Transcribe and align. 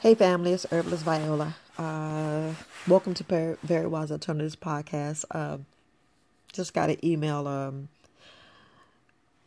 Hey 0.00 0.14
family, 0.14 0.52
it's 0.52 0.64
Herbalist 0.70 1.02
Viola. 1.02 1.56
Uh, 1.76 2.54
welcome 2.86 3.14
to 3.14 3.56
Very 3.64 3.88
Wise 3.88 4.12
Alternatives 4.12 4.54
podcast. 4.54 5.24
Uh, 5.28 5.58
just 6.52 6.72
got 6.72 6.88
an 6.88 7.04
email. 7.04 7.48
Um, 7.48 7.88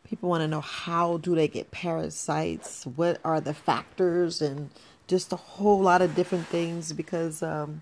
people 0.04 0.28
want 0.28 0.42
to 0.42 0.48
know 0.48 0.60
how 0.60 1.16
do 1.16 1.34
they 1.34 1.48
get 1.48 1.70
parasites? 1.70 2.84
What 2.84 3.18
are 3.24 3.40
the 3.40 3.54
factors? 3.54 4.42
And 4.42 4.68
just 5.06 5.32
a 5.32 5.36
whole 5.36 5.80
lot 5.80 6.02
of 6.02 6.14
different 6.14 6.46
things 6.48 6.92
because 6.92 7.42
um, 7.42 7.80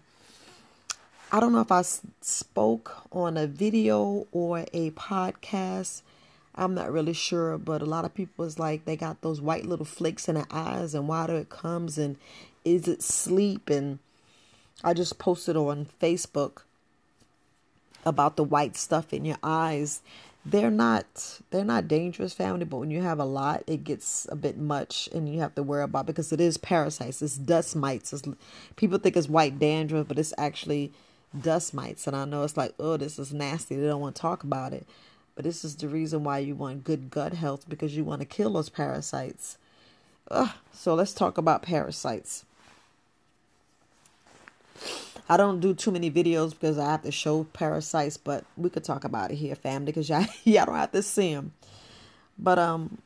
I 1.32 1.41
don't 1.41 1.50
know 1.50 1.62
if 1.62 1.73
I 1.73 1.82
spoke 1.82 2.98
on 3.11 3.37
a 3.37 3.48
video 3.48 4.29
or 4.30 4.64
a 4.73 4.93
podcast. 4.93 6.02
I'm 6.55 6.75
not 6.75 6.93
really 6.93 7.14
sure, 7.14 7.59
but 7.59 7.82
a 7.82 7.87
lot 7.87 8.05
of 8.05 8.14
people 8.14 8.45
is 8.45 8.59
like 8.59 8.84
they 8.84 8.96
got 8.96 9.23
those 9.23 9.41
white 9.41 9.66
little 9.66 9.87
flakes 9.87 10.29
in 10.29 10.34
their 10.34 10.48
eyes, 10.50 10.95
and 10.95 11.09
why 11.09 11.27
do 11.27 11.34
it 11.37 11.48
comes, 11.48 11.96
and 11.96 12.16
is 12.65 12.89
it 12.89 13.03
sleep? 13.03 13.71
And 13.71 13.98
I 14.83 14.95
just 14.95 15.19
posted 15.19 15.57
on 15.57 15.87
Facebook 16.01 16.62
about 18.05 18.37
the 18.37 18.45
white 18.45 18.77
stuff 18.77 19.12
in 19.12 19.25
your 19.25 19.39
eyes. 19.43 20.01
They're 20.45 20.70
not 20.70 21.41
they're 21.51 21.65
not 21.65 21.87
dangerous, 21.87 22.33
family, 22.33 22.65
but 22.65 22.79
when 22.79 22.91
you 22.91 23.03
have 23.03 23.19
a 23.19 23.27
lot, 23.27 23.62
it 23.67 23.84
gets 23.84 24.27
a 24.31 24.37
bit 24.37 24.57
much, 24.57 25.07
and 25.12 25.29
you 25.29 25.41
have 25.41 25.55
to 25.57 25.62
worry 25.62 25.83
about 25.83 26.07
because 26.07 26.33
it 26.33 26.41
is 26.41 26.57
parasites, 26.57 27.20
it's 27.20 27.37
dust 27.37 27.77
mites. 27.77 28.15
It's, 28.15 28.23
people 28.77 28.98
think 28.98 29.19
it's 29.19 29.29
white 29.29 29.59
dandruff, 29.59 30.09
but 30.09 30.19
it's 30.19 30.33
actually 30.39 30.92
dust 31.39 31.75
mites. 31.75 32.06
And 32.06 32.17
I 32.17 32.25
know 32.25 32.42
it's 32.42 32.56
like, 32.56 32.73
oh, 32.79 32.97
this 32.97 33.19
is 33.19 33.34
nasty. 33.34 33.77
They 33.77 33.87
don't 33.87 34.01
want 34.01 34.17
to 34.17 34.23
talk 34.23 34.42
about 34.42 34.73
it. 34.73 34.87
But 35.34 35.45
this 35.45 35.65
is 35.65 35.77
the 35.77 35.89
reason 35.89 36.25
why 36.25 36.39
you 36.39 36.55
want 36.55 36.84
good 36.84 37.11
gut 37.11 37.34
health 37.34 37.69
because 37.69 37.97
you 37.97 38.05
want 38.05 38.20
to 38.20 38.27
kill 38.27 38.55
those 38.55 38.69
parasites. 38.69 39.59
Ugh. 40.31 40.51
So 40.73 40.95
let's 40.95 41.12
talk 41.12 41.39
about 41.39 41.62
parasites. 41.62 42.45
I 45.30 45.37
don't 45.37 45.61
do 45.61 45.75
too 45.75 45.92
many 45.92 46.11
videos 46.11 46.50
because 46.50 46.77
I 46.77 46.91
have 46.91 47.03
to 47.03 47.12
show 47.12 47.45
parasites, 47.45 48.17
but 48.17 48.45
we 48.56 48.69
could 48.69 48.83
talk 48.83 49.05
about 49.05 49.31
it 49.31 49.36
here, 49.36 49.55
family, 49.55 49.92
because 49.92 50.09
y'all, 50.09 50.27
y'all 50.45 50.67
don't 50.67 50.75
have 50.75 50.91
to 50.91 51.05
see 51.05 51.33
them. 51.33 51.53
But 52.36 52.59
um, 52.59 52.98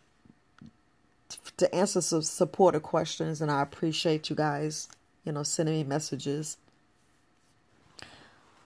to 1.59 1.75
answer 1.75 2.01
some 2.01 2.23
supportive 2.23 2.83
questions, 2.83 3.43
and 3.43 3.51
I 3.51 3.61
appreciate 3.61 4.31
you 4.31 4.37
guys, 4.37 4.89
you 5.25 5.33
know, 5.33 5.43
sending 5.43 5.75
me 5.75 5.85
messages. 5.85 6.57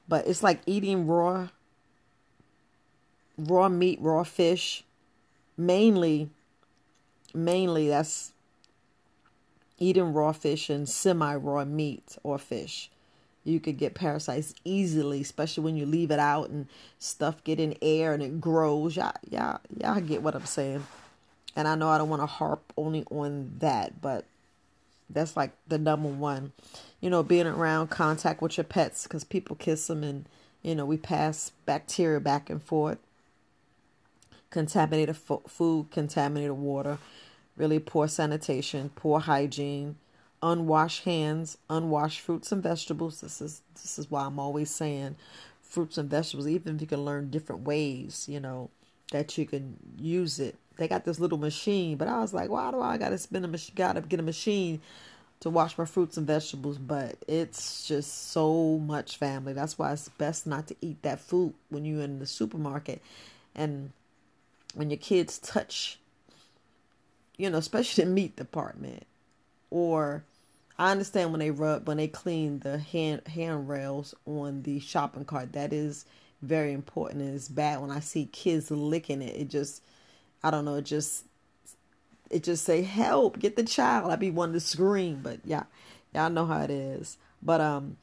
But 0.08 0.28
it's 0.28 0.44
like 0.44 0.60
eating 0.64 1.08
raw, 1.08 1.48
raw 3.36 3.68
meat, 3.68 3.98
raw 4.00 4.22
fish. 4.22 4.84
Mainly, 5.56 6.30
mainly 7.34 7.88
that's 7.88 8.32
eating 9.80 10.12
raw 10.12 10.30
fish 10.30 10.70
and 10.70 10.88
semi-raw 10.88 11.64
meat 11.64 12.16
or 12.22 12.38
fish 12.38 12.90
you 13.44 13.60
could 13.60 13.78
get 13.78 13.94
parasites 13.94 14.54
easily, 14.64 15.20
especially 15.20 15.64
when 15.64 15.76
you 15.76 15.86
leave 15.86 16.10
it 16.10 16.18
out 16.18 16.50
and 16.50 16.66
stuff 16.98 17.42
get 17.44 17.58
in 17.58 17.76
air 17.80 18.12
and 18.12 18.22
it 18.22 18.40
grows. 18.40 18.96
Yeah, 18.96 19.12
yeah, 19.28 19.58
I 19.84 20.00
get 20.00 20.22
what 20.22 20.34
I'm 20.34 20.46
saying. 20.46 20.86
And 21.56 21.66
I 21.66 21.74
know 21.74 21.88
I 21.88 21.98
don't 21.98 22.08
want 22.08 22.22
to 22.22 22.26
harp 22.26 22.72
only 22.76 23.04
on 23.10 23.54
that, 23.58 24.00
but 24.00 24.24
that's 25.10 25.36
like 25.36 25.52
the 25.66 25.78
number 25.78 26.08
one. 26.08 26.52
You 27.00 27.10
know, 27.10 27.22
being 27.22 27.46
around 27.46 27.88
contact 27.88 28.42
with 28.42 28.56
your 28.56 28.64
pets 28.64 29.04
because 29.04 29.24
people 29.24 29.56
kiss 29.56 29.86
them 29.86 30.04
and, 30.04 30.26
you 30.62 30.74
know, 30.74 30.84
we 30.84 30.96
pass 30.96 31.52
bacteria 31.64 32.20
back 32.20 32.50
and 32.50 32.62
forth. 32.62 32.98
Contaminated 34.50 35.16
fo- 35.16 35.42
food, 35.46 35.90
contaminated 35.90 36.52
water, 36.52 36.98
really 37.56 37.78
poor 37.78 38.08
sanitation, 38.08 38.90
poor 38.94 39.20
hygiene 39.20 39.96
unwashed 40.42 41.04
hands, 41.04 41.58
unwashed 41.68 42.20
fruits 42.20 42.52
and 42.52 42.62
vegetables. 42.62 43.20
This 43.20 43.40
is 43.40 43.62
this 43.74 43.98
is 43.98 44.10
why 44.10 44.24
I'm 44.24 44.38
always 44.38 44.70
saying 44.70 45.16
fruits 45.62 45.98
and 45.98 46.10
vegetables, 46.10 46.48
even 46.48 46.76
if 46.76 46.80
you 46.80 46.86
can 46.86 47.04
learn 47.04 47.30
different 47.30 47.62
ways, 47.62 48.26
you 48.28 48.40
know, 48.40 48.70
that 49.12 49.36
you 49.36 49.46
can 49.46 49.76
use 49.98 50.40
it. 50.40 50.56
They 50.76 50.88
got 50.88 51.04
this 51.04 51.18
little 51.20 51.38
machine, 51.38 51.96
but 51.96 52.08
I 52.08 52.20
was 52.20 52.32
like, 52.32 52.50
why 52.50 52.70
do 52.70 52.80
I 52.80 52.98
gotta 52.98 53.18
spend 53.18 53.44
a 53.44 53.48
machine 53.48 53.74
gotta 53.76 54.00
get 54.00 54.20
a 54.20 54.22
machine 54.22 54.80
to 55.40 55.50
wash 55.50 55.76
my 55.76 55.84
fruits 55.84 56.16
and 56.16 56.26
vegetables? 56.26 56.78
But 56.78 57.16
it's 57.26 57.86
just 57.86 58.30
so 58.30 58.78
much 58.78 59.16
family. 59.16 59.52
That's 59.52 59.78
why 59.78 59.92
it's 59.92 60.08
best 60.08 60.46
not 60.46 60.68
to 60.68 60.76
eat 60.80 61.02
that 61.02 61.20
food 61.20 61.54
when 61.68 61.84
you're 61.84 62.02
in 62.02 62.18
the 62.18 62.26
supermarket 62.26 63.02
and 63.54 63.92
when 64.74 64.90
your 64.90 64.98
kids 64.98 65.38
touch 65.38 65.98
you 67.38 67.48
know, 67.48 67.58
especially 67.58 68.04
the 68.04 68.10
meat 68.10 68.36
department 68.36 69.06
or 69.70 70.24
I 70.78 70.92
understand 70.92 71.32
when 71.32 71.40
they 71.40 71.50
rub 71.50 71.88
when 71.88 71.96
they 71.96 72.08
clean 72.08 72.60
the 72.60 72.78
hand 72.78 73.22
handrails 73.26 74.14
on 74.26 74.62
the 74.62 74.78
shopping 74.80 75.24
cart. 75.24 75.52
That 75.52 75.72
is 75.72 76.04
very 76.40 76.72
important 76.72 77.22
and 77.22 77.34
it's 77.34 77.48
bad 77.48 77.80
when 77.80 77.90
I 77.90 78.00
see 78.00 78.26
kids 78.26 78.70
licking 78.70 79.22
it. 79.22 79.36
It 79.36 79.48
just 79.48 79.82
I 80.42 80.50
don't 80.50 80.64
know, 80.64 80.76
it 80.76 80.84
just 80.84 81.24
it 82.30 82.44
just 82.44 82.64
say 82.64 82.82
help, 82.82 83.38
get 83.38 83.56
the 83.56 83.64
child. 83.64 84.12
I'd 84.12 84.20
be 84.20 84.30
wanting 84.30 84.54
to 84.54 84.60
scream, 84.60 85.20
but 85.22 85.40
yeah, 85.44 85.64
y'all 86.14 86.30
know 86.30 86.46
how 86.46 86.62
it 86.62 86.70
is. 86.70 87.16
But 87.42 87.60
um, 87.60 87.96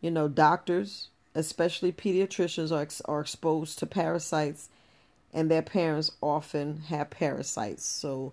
you 0.00 0.10
know, 0.10 0.28
doctors, 0.28 1.08
especially 1.34 1.92
pediatricians, 1.92 2.72
are 2.72 3.12
are 3.12 3.20
exposed 3.20 3.78
to 3.80 3.86
parasites, 3.86 4.68
and 5.34 5.50
their 5.50 5.62
parents 5.62 6.12
often 6.22 6.82
have 6.88 7.10
parasites. 7.10 7.84
So 7.84 8.32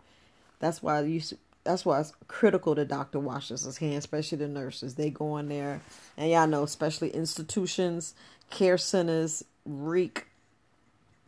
that's 0.60 0.82
why 0.82 1.02
you 1.02 1.22
that's 1.68 1.86
why 1.86 2.00
it's 2.00 2.14
critical 2.30 2.74
the 2.76 2.86
doctor 2.86 3.20
washes 3.20 3.64
his 3.64 3.78
hands, 3.78 3.98
especially 3.98 4.38
the 4.38 4.48
nurses. 4.48 4.96
They 4.96 5.10
go 5.10 5.36
in 5.36 5.50
there, 5.50 5.82
and 6.16 6.32
y'all 6.32 6.48
know, 6.48 6.64
especially 6.64 7.10
institutions, 7.10 8.16
care 8.50 8.78
centers, 8.78 9.44
reek, 9.66 10.28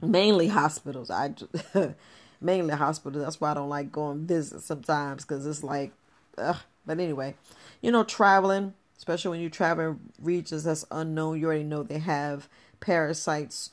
mainly 0.02 0.48
hospitals. 0.48 1.12
I 1.12 1.34
mainly 2.42 2.74
hospitals. 2.74 3.22
That's 3.22 3.42
why 3.42 3.52
I 3.52 3.54
don't 3.56 3.68
like 3.68 3.92
going 3.92 4.26
visit 4.26 4.62
sometimes 4.62 5.26
because 5.26 5.46
it's 5.46 5.62
like, 5.62 5.92
ugh. 6.38 6.58
but 6.86 7.02
anyway, 7.02 7.36
you 7.82 7.92
know, 7.92 8.06
traveling, 8.06 8.74
especially 8.98 9.32
when 9.32 9.42
you 9.42 9.50
travel 9.50 9.98
regions 10.22 10.64
that's 10.64 10.86
unknown, 10.90 11.38
you 11.38 11.48
already 11.48 11.66
know 11.66 11.84
they 11.84 12.00
have 12.00 12.48
parasites. 12.80 13.72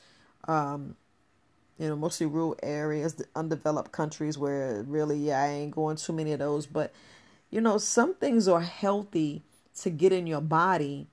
Um, 0.49 0.97
you 1.77 1.87
know, 1.87 1.95
mostly 1.95 2.25
rural 2.25 2.57
areas, 2.63 3.15
the 3.15 3.25
undeveloped 3.35 3.91
countries 3.91 4.37
where 4.37 4.83
really, 4.87 5.17
yeah, 5.17 5.41
I 5.41 5.47
ain't 5.47 5.75
going 5.75 5.97
too 5.97 6.13
many 6.13 6.31
of 6.31 6.39
those. 6.39 6.65
But, 6.65 6.91
you 7.49 7.61
know, 7.61 7.77
some 7.77 8.15
things 8.15 8.47
are 8.47 8.61
healthy 8.61 9.43
to 9.81 9.89
get 9.89 10.11
in 10.11 10.25
your 10.25 10.41
body, 10.41 11.07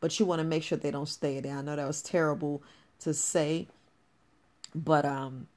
but 0.00 0.18
you 0.18 0.26
want 0.26 0.40
to 0.40 0.44
make 0.44 0.62
sure 0.62 0.78
they 0.78 0.90
don't 0.90 1.08
stay 1.08 1.40
there. 1.40 1.56
I 1.56 1.62
know 1.62 1.76
that 1.76 1.86
was 1.86 2.02
terrible 2.02 2.62
to 3.00 3.12
say, 3.12 3.68
but 4.74 5.04
um, 5.04 5.48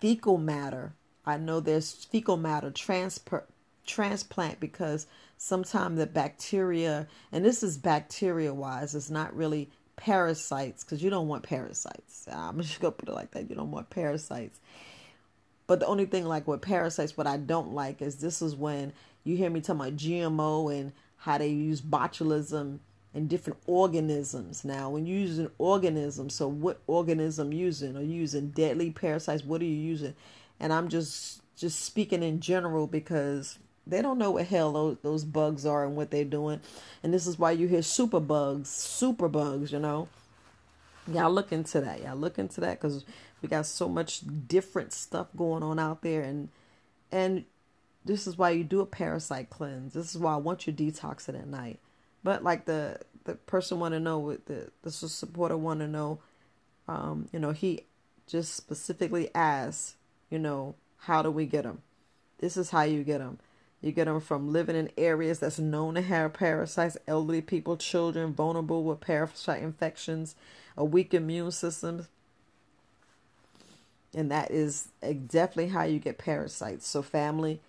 fecal 0.00 0.38
matter. 0.38 0.94
I 1.24 1.36
know 1.36 1.60
there's 1.60 1.92
fecal 1.92 2.36
matter 2.36 2.70
transfer 2.70 3.44
transplant 3.84 4.60
because 4.60 5.06
sometimes 5.36 5.98
the 5.98 6.06
bacteria, 6.06 7.08
and 7.32 7.44
this 7.44 7.62
is 7.62 7.76
bacteria 7.76 8.54
wise, 8.54 8.94
it's 8.94 9.10
not 9.10 9.34
really 9.34 9.70
parasites 9.96 10.84
because 10.84 11.02
you 11.02 11.10
don't 11.10 11.28
want 11.28 11.42
parasites. 11.42 12.26
Ah, 12.30 12.48
I'm 12.48 12.60
just 12.60 12.80
gonna 12.80 12.92
put 12.92 13.08
it 13.08 13.14
like 13.14 13.32
that. 13.32 13.48
You 13.48 13.56
don't 13.56 13.70
want 13.70 13.90
parasites. 13.90 14.58
But 15.66 15.80
the 15.80 15.86
only 15.86 16.06
thing 16.06 16.24
like 16.26 16.46
with 16.46 16.60
parasites, 16.60 17.16
what 17.16 17.26
I 17.26 17.36
don't 17.36 17.72
like 17.72 18.02
is 18.02 18.16
this 18.16 18.42
is 18.42 18.54
when 18.54 18.92
you 19.24 19.36
hear 19.36 19.50
me 19.50 19.60
talking 19.60 19.80
about 19.80 19.96
GMO 19.96 20.74
and 20.76 20.92
how 21.18 21.38
they 21.38 21.48
use 21.48 21.80
botulism 21.80 22.80
and 23.14 23.28
different 23.28 23.60
organisms. 23.66 24.64
Now, 24.64 24.90
when 24.90 25.06
you're 25.06 25.18
using 25.18 25.50
organisms, 25.58 26.34
so 26.34 26.48
what 26.48 26.80
organism 26.86 27.52
using? 27.52 27.96
Are 27.96 28.02
you 28.02 28.14
using 28.14 28.48
deadly 28.50 28.90
parasites? 28.90 29.44
What 29.44 29.60
are 29.60 29.66
you 29.66 29.70
using? 29.70 30.14
And 30.58 30.72
I'm 30.72 30.88
just 30.88 31.42
just 31.56 31.80
speaking 31.84 32.22
in 32.22 32.40
general 32.40 32.86
because 32.86 33.58
they 33.86 34.00
don't 34.00 34.18
know 34.18 34.30
what 34.32 34.46
hell 34.46 34.72
those, 34.72 34.96
those 35.02 35.24
bugs 35.24 35.66
are 35.66 35.84
and 35.84 35.96
what 35.96 36.10
they're 36.10 36.24
doing. 36.24 36.60
And 37.02 37.12
this 37.12 37.26
is 37.26 37.38
why 37.38 37.52
you 37.52 37.66
hear 37.66 37.82
super 37.82 38.20
bugs, 38.20 38.68
super 38.68 39.28
bugs, 39.28 39.72
you 39.72 39.78
know. 39.78 40.08
Y'all 41.08 41.32
look 41.32 41.50
into 41.50 41.80
that. 41.80 42.02
Y'all 42.02 42.16
look 42.16 42.38
into 42.38 42.60
that 42.60 42.80
because 42.80 43.04
we 43.40 43.48
got 43.48 43.66
so 43.66 43.88
much 43.88 44.22
different 44.46 44.92
stuff 44.92 45.26
going 45.36 45.62
on 45.62 45.78
out 45.78 46.02
there. 46.02 46.22
And 46.22 46.48
and 47.10 47.44
this 48.04 48.26
is 48.26 48.38
why 48.38 48.50
you 48.50 48.62
do 48.62 48.80
a 48.80 48.86
parasite 48.86 49.50
cleanse. 49.50 49.94
This 49.94 50.14
is 50.14 50.18
why 50.18 50.34
I 50.34 50.36
want 50.36 50.66
you 50.66 50.72
detoxing 50.72 51.38
at 51.38 51.48
night. 51.48 51.80
But 52.22 52.44
like 52.44 52.66
the 52.66 53.00
the 53.24 53.34
person 53.34 53.80
want 53.80 53.94
to 53.94 54.00
know 54.00 54.18
what 54.18 54.46
the 54.46 54.70
the 54.82 54.92
supporter 54.92 55.56
want 55.56 55.80
to 55.80 55.88
know, 55.88 56.20
um, 56.86 57.28
you 57.32 57.40
know, 57.40 57.50
he 57.50 57.86
just 58.28 58.54
specifically 58.54 59.28
asked, 59.34 59.96
you 60.30 60.38
know, 60.38 60.76
how 60.98 61.20
do 61.22 61.30
we 61.32 61.46
get 61.46 61.64
them? 61.64 61.82
This 62.38 62.56
is 62.56 62.70
how 62.70 62.82
you 62.82 63.02
get 63.02 63.18
them. 63.18 63.38
You 63.82 63.90
get 63.90 64.04
them 64.04 64.20
from 64.20 64.52
living 64.52 64.76
in 64.76 64.90
areas 64.96 65.40
that's 65.40 65.58
known 65.58 65.94
to 65.96 66.02
have 66.02 66.32
parasites, 66.32 66.96
elderly 67.08 67.42
people, 67.42 67.76
children 67.76 68.32
vulnerable 68.32 68.84
with 68.84 69.00
parasite 69.00 69.60
infections, 69.60 70.36
a 70.76 70.84
weak 70.84 71.12
immune 71.12 71.50
system. 71.50 72.06
And 74.14 74.30
that 74.30 74.52
is 74.52 74.88
definitely 75.02 75.68
how 75.68 75.82
you 75.82 75.98
get 75.98 76.16
parasites. 76.16 76.86
So, 76.86 77.02
family, 77.02 77.60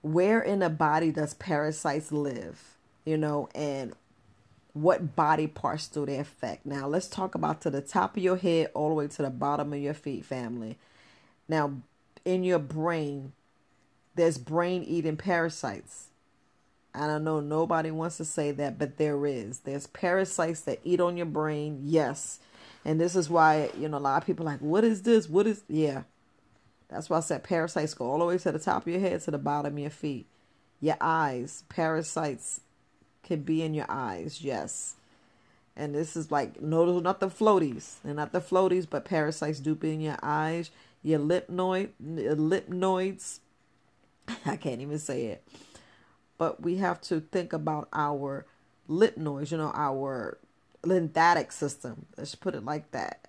where 0.00 0.40
in 0.40 0.60
the 0.60 0.70
body 0.70 1.12
does 1.12 1.34
parasites 1.34 2.10
live? 2.10 2.76
You 3.04 3.18
know, 3.18 3.50
and 3.54 3.94
what 4.72 5.14
body 5.14 5.46
parts 5.46 5.88
do 5.88 6.06
they 6.06 6.18
affect? 6.18 6.64
Now, 6.64 6.86
let's 6.86 7.08
talk 7.08 7.34
about 7.34 7.60
to 7.62 7.70
the 7.70 7.82
top 7.82 8.16
of 8.16 8.22
your 8.22 8.36
head 8.36 8.70
all 8.72 8.88
the 8.88 8.94
way 8.94 9.08
to 9.08 9.22
the 9.22 9.30
bottom 9.30 9.72
of 9.72 9.78
your 9.78 9.94
feet, 9.94 10.24
family. 10.24 10.78
Now, 11.48 11.72
in 12.24 12.44
your 12.44 12.58
brain, 12.58 13.32
there's 14.18 14.38
brain 14.38 14.82
eating 14.82 15.16
parasites. 15.16 16.08
I 16.94 17.06
don't 17.06 17.24
know, 17.24 17.40
nobody 17.40 17.90
wants 17.90 18.16
to 18.16 18.24
say 18.24 18.50
that, 18.52 18.78
but 18.78 18.96
there 18.96 19.24
is. 19.26 19.60
There's 19.60 19.86
parasites 19.86 20.62
that 20.62 20.80
eat 20.84 21.00
on 21.00 21.16
your 21.16 21.26
brain, 21.26 21.80
yes. 21.84 22.40
And 22.84 23.00
this 23.00 23.14
is 23.14 23.30
why, 23.30 23.70
you 23.78 23.88
know, 23.88 23.98
a 23.98 24.00
lot 24.00 24.22
of 24.22 24.26
people 24.26 24.44
like, 24.44 24.60
what 24.60 24.84
is 24.84 25.02
this? 25.02 25.28
What 25.28 25.46
is, 25.46 25.62
yeah. 25.68 26.02
That's 26.88 27.08
why 27.08 27.18
I 27.18 27.20
said 27.20 27.44
parasites 27.44 27.94
go 27.94 28.10
all 28.10 28.18
the 28.18 28.24
way 28.24 28.38
to 28.38 28.52
the 28.52 28.58
top 28.58 28.82
of 28.82 28.88
your 28.88 29.00
head 29.00 29.20
to 29.22 29.30
the 29.30 29.38
bottom 29.38 29.74
of 29.74 29.78
your 29.78 29.90
feet. 29.90 30.26
Your 30.80 30.96
eyes, 31.00 31.64
parasites 31.68 32.60
can 33.22 33.42
be 33.42 33.62
in 33.62 33.74
your 33.74 33.86
eyes, 33.88 34.42
yes. 34.42 34.96
And 35.76 35.94
this 35.94 36.16
is 36.16 36.32
like 36.32 36.60
no, 36.60 36.98
not 36.98 37.20
the 37.20 37.28
floaties, 37.28 37.96
and 38.02 38.16
not 38.16 38.32
the 38.32 38.40
floaties, 38.40 38.86
but 38.88 39.04
parasites 39.04 39.60
do 39.60 39.76
be 39.76 39.92
in 39.92 40.00
your 40.00 40.18
eyes, 40.22 40.70
your 41.02 41.20
lipnoid, 41.20 41.90
uh, 42.00 42.34
lipnoids. 42.34 43.38
I 44.46 44.56
can't 44.56 44.80
even 44.80 44.98
say 44.98 45.26
it. 45.26 45.46
But 46.36 46.62
we 46.62 46.76
have 46.76 47.00
to 47.02 47.20
think 47.20 47.52
about 47.52 47.88
our 47.92 48.46
lip 48.86 49.16
noise, 49.16 49.50
you 49.50 49.58
know, 49.58 49.72
our 49.74 50.38
lymphatic 50.84 51.52
system. 51.52 52.06
Let's 52.16 52.34
put 52.34 52.54
it 52.54 52.64
like 52.64 52.90
that. 52.92 53.28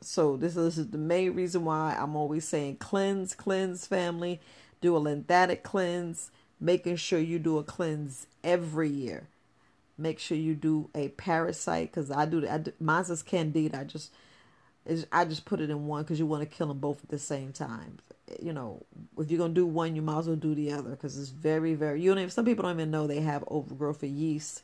So 0.00 0.36
this 0.36 0.56
is, 0.56 0.90
the 0.90 0.98
main 0.98 1.34
reason 1.34 1.64
why 1.64 1.96
I'm 1.98 2.16
always 2.16 2.46
saying 2.46 2.76
cleanse, 2.76 3.34
cleanse, 3.34 3.86
family. 3.86 4.40
Do 4.80 4.96
a 4.96 4.98
lymphatic 4.98 5.62
cleanse 5.62 6.30
making 6.60 6.96
sure 6.96 7.18
you 7.18 7.38
do 7.38 7.58
a 7.58 7.64
cleanse 7.64 8.26
every 8.42 8.88
year. 8.88 9.28
Make 9.96 10.18
sure 10.18 10.36
you 10.36 10.54
do 10.54 10.90
a 10.94 11.08
parasite 11.08 11.90
because 11.90 12.10
I 12.10 12.24
do. 12.24 12.46
I 12.48 12.58
do, 12.58 12.72
mine's 12.78 13.10
is 13.10 13.22
candida. 13.22 13.80
I 13.80 13.84
just, 13.84 14.12
I 15.10 15.24
just 15.24 15.44
put 15.44 15.60
it 15.60 15.70
in 15.70 15.86
one 15.86 16.02
because 16.02 16.20
you 16.20 16.26
want 16.26 16.48
to 16.48 16.56
kill 16.56 16.68
them 16.68 16.78
both 16.78 17.02
at 17.02 17.10
the 17.10 17.18
same 17.18 17.52
time. 17.52 17.98
You 18.40 18.52
know, 18.52 18.84
if 19.18 19.30
you're 19.30 19.38
gonna 19.38 19.54
do 19.54 19.66
one, 19.66 19.96
you 19.96 20.02
might 20.02 20.18
as 20.18 20.26
well 20.26 20.36
do 20.36 20.54
the 20.54 20.72
other 20.72 20.90
because 20.90 21.18
it's 21.18 21.30
very, 21.30 21.74
very. 21.74 22.00
You 22.00 22.14
know, 22.14 22.28
some 22.28 22.44
people 22.44 22.62
don't 22.62 22.74
even 22.74 22.90
know 22.90 23.06
they 23.06 23.20
have 23.20 23.44
overgrowth 23.48 24.02
of 24.02 24.10
yeast, 24.10 24.62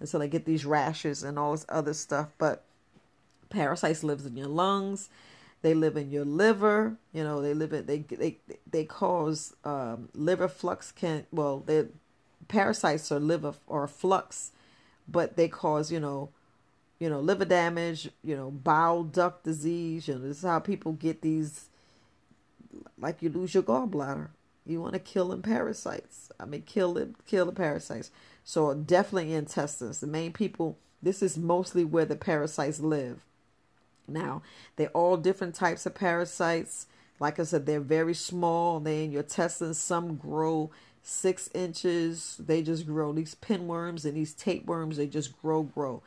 and 0.00 0.08
so 0.08 0.18
they 0.18 0.28
get 0.28 0.44
these 0.44 0.64
rashes 0.64 1.22
and 1.22 1.38
all 1.38 1.52
this 1.52 1.66
other 1.68 1.94
stuff. 1.94 2.32
But 2.38 2.64
parasites 3.50 4.02
lives 4.02 4.26
in 4.26 4.36
your 4.36 4.48
lungs 4.48 5.08
they 5.66 5.74
live 5.74 5.96
in 5.96 6.10
your 6.10 6.24
liver. 6.24 6.96
You 7.12 7.24
know, 7.24 7.42
they 7.42 7.52
live 7.52 7.72
in 7.72 7.86
they 7.86 7.98
they 7.98 8.38
they 8.70 8.84
cause 8.84 9.54
um, 9.64 10.08
liver 10.14 10.48
flukes. 10.48 10.92
Can 10.92 11.26
well, 11.32 11.58
they 11.58 11.86
parasites 12.46 13.10
are 13.10 13.18
liver 13.18 13.54
or 13.66 13.88
flukes, 13.88 14.52
but 15.08 15.36
they 15.36 15.48
cause 15.48 15.90
you 15.90 15.98
know, 15.98 16.30
you 16.98 17.08
know 17.08 17.20
liver 17.20 17.44
damage. 17.44 18.10
You 18.22 18.36
know, 18.36 18.50
bile 18.50 19.02
duct 19.02 19.44
disease. 19.44 20.06
You 20.06 20.14
know, 20.14 20.20
this 20.20 20.38
is 20.38 20.44
how 20.44 20.60
people 20.60 20.92
get 20.92 21.22
these. 21.22 21.68
Like 22.98 23.22
you 23.22 23.28
lose 23.28 23.54
your 23.54 23.62
gallbladder. 23.62 24.28
You 24.64 24.80
want 24.80 24.94
to 24.94 24.98
kill 24.98 25.28
them 25.28 25.42
parasites. 25.42 26.30
I 26.40 26.44
mean, 26.44 26.62
kill 26.62 26.94
them, 26.94 27.14
kill 27.26 27.46
the 27.46 27.52
parasites. 27.52 28.10
So 28.44 28.74
definitely 28.74 29.34
intestines. 29.34 30.00
The 30.00 30.06
main 30.06 30.32
people. 30.32 30.78
This 31.02 31.22
is 31.22 31.38
mostly 31.38 31.84
where 31.84 32.04
the 32.04 32.16
parasites 32.16 32.80
live. 32.80 33.24
Now, 34.08 34.42
they're 34.76 34.88
all 34.88 35.16
different 35.16 35.54
types 35.54 35.86
of 35.86 35.94
parasites. 35.94 36.86
Like 37.20 37.38
I 37.38 37.44
said, 37.44 37.66
they're 37.66 37.80
very 37.80 38.14
small. 38.14 38.80
They 38.80 39.04
in 39.04 39.12
your 39.12 39.22
intestines. 39.22 39.78
Some 39.78 40.16
grow 40.16 40.70
six 41.02 41.48
inches. 41.54 42.36
They 42.38 42.62
just 42.62 42.86
grow. 42.86 43.12
These 43.12 43.36
pinworms 43.36 44.04
and 44.04 44.14
these 44.14 44.34
tapeworms, 44.34 44.96
they 44.96 45.06
just 45.06 45.40
grow, 45.40 45.62
grow. 45.62 46.02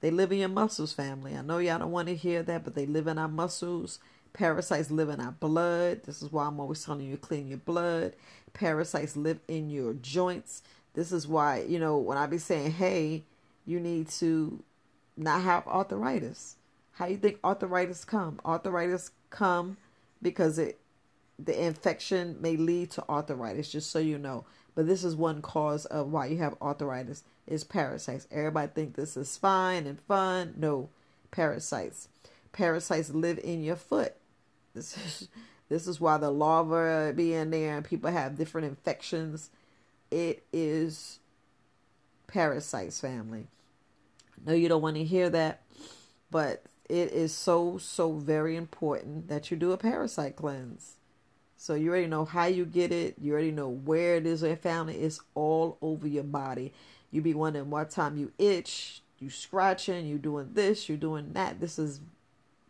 They 0.00 0.10
live 0.10 0.30
in 0.30 0.38
your 0.38 0.48
muscles, 0.48 0.92
family. 0.92 1.36
I 1.36 1.42
know 1.42 1.58
y'all 1.58 1.78
don't 1.78 1.90
want 1.90 2.08
to 2.08 2.14
hear 2.14 2.42
that, 2.42 2.62
but 2.62 2.74
they 2.74 2.86
live 2.86 3.06
in 3.06 3.18
our 3.18 3.28
muscles. 3.28 3.98
Parasites 4.36 4.90
live 4.90 5.08
in 5.08 5.18
our 5.18 5.32
blood. 5.32 6.02
This 6.04 6.20
is 6.20 6.30
why 6.30 6.44
I'm 6.44 6.60
always 6.60 6.84
telling 6.84 7.06
you 7.06 7.16
to 7.16 7.20
clean 7.20 7.48
your 7.48 7.56
blood. 7.56 8.12
Parasites 8.52 9.16
live 9.16 9.40
in 9.48 9.70
your 9.70 9.94
joints. 9.94 10.62
This 10.92 11.10
is 11.10 11.26
why, 11.26 11.62
you 11.62 11.78
know, 11.78 11.96
when 11.96 12.18
I 12.18 12.26
be 12.26 12.36
saying, 12.36 12.72
hey, 12.72 13.22
you 13.64 13.80
need 13.80 14.08
to 14.10 14.62
not 15.16 15.40
have 15.40 15.66
arthritis. 15.66 16.56
How 16.92 17.06
you 17.06 17.16
think 17.16 17.38
arthritis 17.42 18.04
come? 18.04 18.38
Arthritis 18.44 19.10
come 19.30 19.78
because 20.20 20.58
it 20.58 20.78
the 21.38 21.64
infection 21.64 22.36
may 22.40 22.56
lead 22.56 22.90
to 22.90 23.04
arthritis, 23.08 23.70
just 23.70 23.90
so 23.90 23.98
you 23.98 24.18
know. 24.18 24.44
But 24.74 24.86
this 24.86 25.02
is 25.02 25.16
one 25.16 25.40
cause 25.40 25.86
of 25.86 26.12
why 26.12 26.26
you 26.26 26.38
have 26.38 26.56
arthritis 26.60 27.24
is 27.46 27.64
parasites. 27.64 28.26
Everybody 28.30 28.70
think 28.74 28.96
this 28.96 29.16
is 29.16 29.38
fine 29.38 29.86
and 29.86 30.00
fun. 30.00 30.54
No, 30.58 30.90
parasites. 31.30 32.08
Parasites 32.52 33.10
live 33.10 33.38
in 33.42 33.62
your 33.62 33.76
foot. 33.76 34.14
This 34.76 34.96
is 34.96 35.28
this 35.68 35.88
is 35.88 36.00
why 36.00 36.18
the 36.18 36.30
larvae 36.30 37.12
be 37.12 37.34
in 37.34 37.50
there 37.50 37.76
and 37.76 37.84
people 37.84 38.10
have 38.10 38.36
different 38.36 38.68
infections. 38.68 39.50
It 40.10 40.44
is 40.52 41.18
parasites, 42.28 43.00
family. 43.00 43.48
No, 44.46 44.52
you 44.52 44.68
don't 44.68 44.82
want 44.82 44.96
to 44.96 45.04
hear 45.04 45.28
that, 45.30 45.62
but 46.30 46.62
it 46.88 47.12
is 47.12 47.34
so 47.34 47.78
so 47.78 48.12
very 48.12 48.54
important 48.54 49.28
that 49.28 49.50
you 49.50 49.56
do 49.56 49.72
a 49.72 49.76
parasite 49.76 50.36
cleanse. 50.36 50.96
So 51.56 51.74
you 51.74 51.88
already 51.90 52.06
know 52.06 52.24
how 52.24 52.44
you 52.44 52.64
get 52.64 52.92
it. 52.92 53.16
You 53.20 53.32
already 53.32 53.50
know 53.50 53.68
where 53.68 54.16
it 54.16 54.26
is 54.26 54.44
found 54.60 54.90
it. 54.90 54.94
It's 54.94 55.20
all 55.34 55.78
over 55.80 56.06
your 56.06 56.22
body. 56.22 56.72
You 57.10 57.22
be 57.22 57.34
wondering 57.34 57.70
what 57.70 57.90
time 57.90 58.18
you 58.18 58.30
itch, 58.38 59.02
you 59.18 59.30
scratching, 59.30 60.06
you 60.06 60.18
doing 60.18 60.50
this, 60.52 60.88
you're 60.88 60.98
doing 60.98 61.32
that. 61.32 61.60
This 61.60 61.78
is 61.78 62.00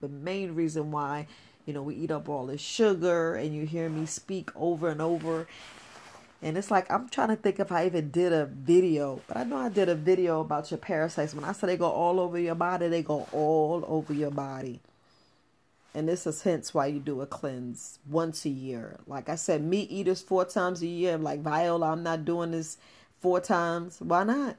the 0.00 0.08
main 0.08 0.54
reason 0.54 0.92
why 0.92 1.26
you 1.66 1.74
know 1.74 1.82
we 1.82 1.94
eat 1.94 2.10
up 2.10 2.28
all 2.28 2.46
this 2.46 2.60
sugar 2.60 3.34
and 3.34 3.54
you 3.54 3.66
hear 3.66 3.88
me 3.88 4.06
speak 4.06 4.50
over 4.56 4.88
and 4.88 5.02
over 5.02 5.46
and 6.42 6.58
it's 6.58 6.70
like 6.70 6.90
I'm 6.90 7.08
trying 7.08 7.28
to 7.28 7.36
think 7.36 7.58
if 7.58 7.72
I 7.72 7.86
even 7.86 8.10
did 8.10 8.32
a 8.32 8.46
video, 8.46 9.20
but 9.26 9.38
I 9.38 9.44
know 9.44 9.56
I 9.56 9.68
did 9.68 9.88
a 9.88 9.94
video 9.94 10.40
about 10.40 10.70
your 10.70 10.78
parasites. 10.78 11.34
When 11.34 11.44
I 11.44 11.52
say 11.52 11.66
they 11.66 11.76
go 11.76 11.90
all 11.90 12.20
over 12.20 12.38
your 12.38 12.54
body, 12.54 12.88
they 12.88 13.02
go 13.02 13.26
all 13.32 13.84
over 13.86 14.12
your 14.12 14.30
body. 14.30 14.80
And 15.94 16.06
this 16.06 16.26
is 16.26 16.42
hence 16.42 16.74
why 16.74 16.86
you 16.86 17.00
do 17.00 17.22
a 17.22 17.26
cleanse 17.26 17.98
once 18.08 18.44
a 18.44 18.50
year. 18.50 18.98
Like 19.06 19.30
I 19.30 19.34
said, 19.34 19.64
meat 19.64 19.90
eaters 19.90 20.20
four 20.20 20.44
times 20.44 20.82
a 20.82 20.86
year. 20.86 21.16
Like 21.16 21.40
Viola, 21.40 21.92
I'm 21.92 22.02
not 22.02 22.26
doing 22.26 22.50
this 22.50 22.76
four 23.20 23.40
times. 23.40 23.96
Why 24.00 24.24
not? 24.24 24.56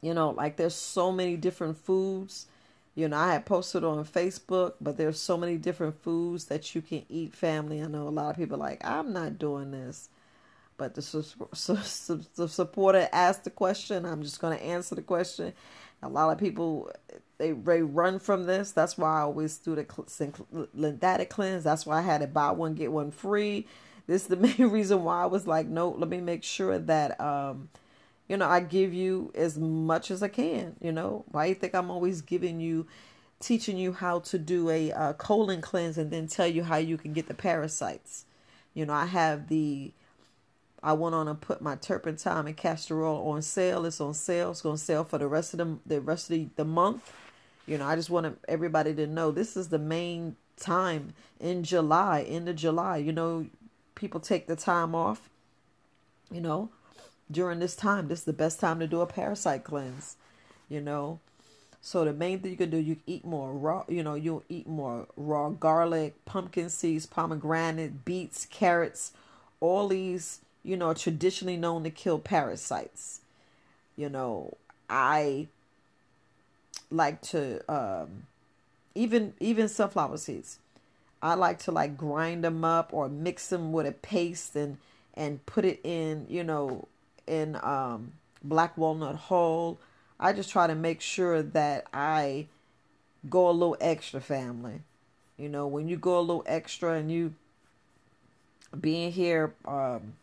You 0.00 0.14
know, 0.14 0.30
like 0.30 0.56
there's 0.56 0.76
so 0.76 1.10
many 1.10 1.36
different 1.36 1.78
foods. 1.78 2.46
You 2.96 3.08
know, 3.08 3.16
I 3.18 3.34
had 3.34 3.46
posted 3.46 3.84
on 3.84 4.04
Facebook, 4.04 4.74
but 4.80 4.96
there's 4.96 5.20
so 5.20 5.36
many 5.36 5.58
different 5.58 6.00
foods 6.00 6.46
that 6.46 6.74
you 6.74 6.82
can 6.82 7.04
eat, 7.08 7.34
family. 7.34 7.80
I 7.82 7.86
know 7.86 8.08
a 8.08 8.10
lot 8.10 8.30
of 8.30 8.36
people 8.36 8.58
like, 8.58 8.84
I'm 8.84 9.12
not 9.12 9.38
doing 9.38 9.70
this. 9.70 10.08
But 10.78 10.94
the, 10.94 12.26
the 12.34 12.48
supporter 12.48 13.08
asked 13.12 13.44
the 13.44 13.50
question. 13.50 14.04
I'm 14.04 14.22
just 14.22 14.40
going 14.40 14.58
to 14.58 14.64
answer 14.64 14.94
the 14.94 15.02
question. 15.02 15.52
A 16.02 16.08
lot 16.08 16.30
of 16.30 16.38
people 16.38 16.90
they, 17.38 17.52
they 17.52 17.82
run 17.82 18.18
from 18.18 18.44
this. 18.44 18.72
That's 18.72 18.96
why 18.96 19.18
I 19.18 19.20
always 19.22 19.58
do 19.58 19.74
the 19.74 20.66
lymphatic 20.74 21.30
cleanse. 21.30 21.64
That's 21.64 21.86
why 21.86 21.98
I 21.98 22.02
had 22.02 22.20
to 22.20 22.26
buy 22.26 22.50
one 22.50 22.74
get 22.74 22.92
one 22.92 23.10
free. 23.10 23.66
This 24.06 24.22
is 24.22 24.28
the 24.28 24.36
main 24.58 24.70
reason 24.70 25.04
why 25.04 25.22
I 25.22 25.26
was 25.26 25.46
like, 25.46 25.66
no, 25.66 25.90
let 25.90 26.08
me 26.08 26.20
make 26.20 26.44
sure 26.44 26.78
that 26.78 27.20
um, 27.20 27.68
you 28.28 28.36
know, 28.36 28.48
I 28.48 28.60
give 28.60 28.92
you 28.92 29.32
as 29.34 29.58
much 29.58 30.10
as 30.10 30.22
I 30.22 30.28
can. 30.28 30.76
You 30.80 30.92
know, 30.92 31.24
why 31.30 31.46
you 31.46 31.54
think 31.54 31.74
I'm 31.74 31.90
always 31.90 32.22
giving 32.22 32.60
you, 32.60 32.86
teaching 33.40 33.76
you 33.76 33.92
how 33.92 34.20
to 34.20 34.38
do 34.38 34.70
a 34.70 34.92
uh, 34.92 35.12
colon 35.14 35.60
cleanse 35.60 35.98
and 35.98 36.10
then 36.10 36.26
tell 36.26 36.46
you 36.46 36.64
how 36.64 36.76
you 36.76 36.96
can 36.96 37.12
get 37.12 37.28
the 37.28 37.34
parasites. 37.34 38.24
You 38.74 38.86
know, 38.86 38.92
I 38.92 39.06
have 39.06 39.48
the 39.48 39.92
I 40.82 40.92
went 40.92 41.14
on 41.14 41.26
and 41.26 41.40
put 41.40 41.60
my 41.60 41.74
turpentine 41.76 42.46
and 42.46 42.56
castor 42.56 43.04
oil 43.04 43.28
on 43.28 43.42
sale. 43.42 43.84
It's 43.86 44.00
on 44.00 44.14
sale. 44.14 44.52
It's 44.52 44.62
going 44.62 44.76
to 44.76 44.82
sell 44.82 45.04
for 45.04 45.18
the 45.18 45.26
rest 45.26 45.54
of 45.54 45.58
the, 45.58 45.78
the 45.86 46.00
rest 46.00 46.30
of 46.30 46.36
the, 46.36 46.48
the 46.56 46.64
month. 46.64 47.12
You 47.66 47.78
know, 47.78 47.86
I 47.86 47.96
just 47.96 48.10
want 48.10 48.38
everybody 48.46 48.94
to 48.94 49.06
know 49.06 49.32
this 49.32 49.56
is 49.56 49.68
the 49.68 49.78
main 49.78 50.36
time 50.56 51.14
in 51.40 51.64
July, 51.64 52.22
end 52.22 52.48
of 52.48 52.56
July. 52.56 52.98
You 52.98 53.12
know, 53.12 53.46
people 53.94 54.20
take 54.20 54.46
the 54.46 54.54
time 54.54 54.94
off. 54.94 55.28
You 56.30 56.40
know, 56.40 56.70
during 57.30 57.58
this 57.58 57.76
time, 57.76 58.08
this 58.08 58.20
is 58.20 58.24
the 58.24 58.32
best 58.32 58.60
time 58.60 58.80
to 58.80 58.86
do 58.86 59.00
a 59.00 59.06
parasite 59.06 59.64
cleanse. 59.64 60.16
You 60.68 60.80
know, 60.80 61.20
so 61.80 62.04
the 62.04 62.12
main 62.12 62.40
thing 62.40 62.50
you 62.50 62.56
can 62.56 62.70
do, 62.70 62.78
you 62.78 62.96
eat 63.06 63.24
more 63.24 63.52
raw. 63.52 63.84
You 63.88 64.02
know, 64.02 64.14
you'll 64.14 64.44
eat 64.48 64.66
more 64.66 65.06
raw 65.16 65.50
garlic, 65.50 66.14
pumpkin 66.24 66.70
seeds, 66.70 67.06
pomegranate, 67.06 68.04
beets, 68.04 68.46
carrots, 68.46 69.12
all 69.60 69.88
these 69.88 70.40
you 70.66 70.76
know, 70.76 70.92
traditionally 70.92 71.56
known 71.56 71.84
to 71.84 71.90
kill 71.90 72.18
parasites. 72.18 73.20
You 73.96 74.08
know, 74.08 74.56
I 74.90 75.46
like 76.90 77.22
to 77.22 77.62
um, 77.72 78.24
even 78.94 79.32
even 79.38 79.68
sunflower 79.68 80.18
seeds. 80.18 80.58
I 81.22 81.34
like 81.34 81.60
to 81.60 81.72
like 81.72 81.96
grind 81.96 82.44
them 82.44 82.64
up 82.64 82.92
or 82.92 83.08
mix 83.08 83.48
them 83.48 83.72
with 83.72 83.86
a 83.86 83.92
paste 83.92 84.56
and 84.56 84.78
and 85.14 85.46
put 85.46 85.64
it 85.64 85.80
in, 85.84 86.26
you 86.28 86.42
know, 86.42 86.88
in 87.26 87.56
um, 87.62 88.12
black 88.42 88.76
walnut 88.76 89.16
hull. 89.16 89.78
I 90.18 90.32
just 90.32 90.50
try 90.50 90.66
to 90.66 90.74
make 90.74 91.00
sure 91.00 91.42
that 91.42 91.86
I 91.92 92.46
go 93.28 93.48
a 93.48 93.52
little 93.52 93.76
extra, 93.80 94.20
family. 94.20 94.80
You 95.36 95.48
know, 95.48 95.66
when 95.66 95.88
you 95.88 95.96
go 95.96 96.18
a 96.18 96.20
little 96.20 96.44
extra 96.46 96.94
and 96.94 97.10
you 97.10 97.34
being 98.78 99.12
here, 99.12 99.54
um, 99.66 100.14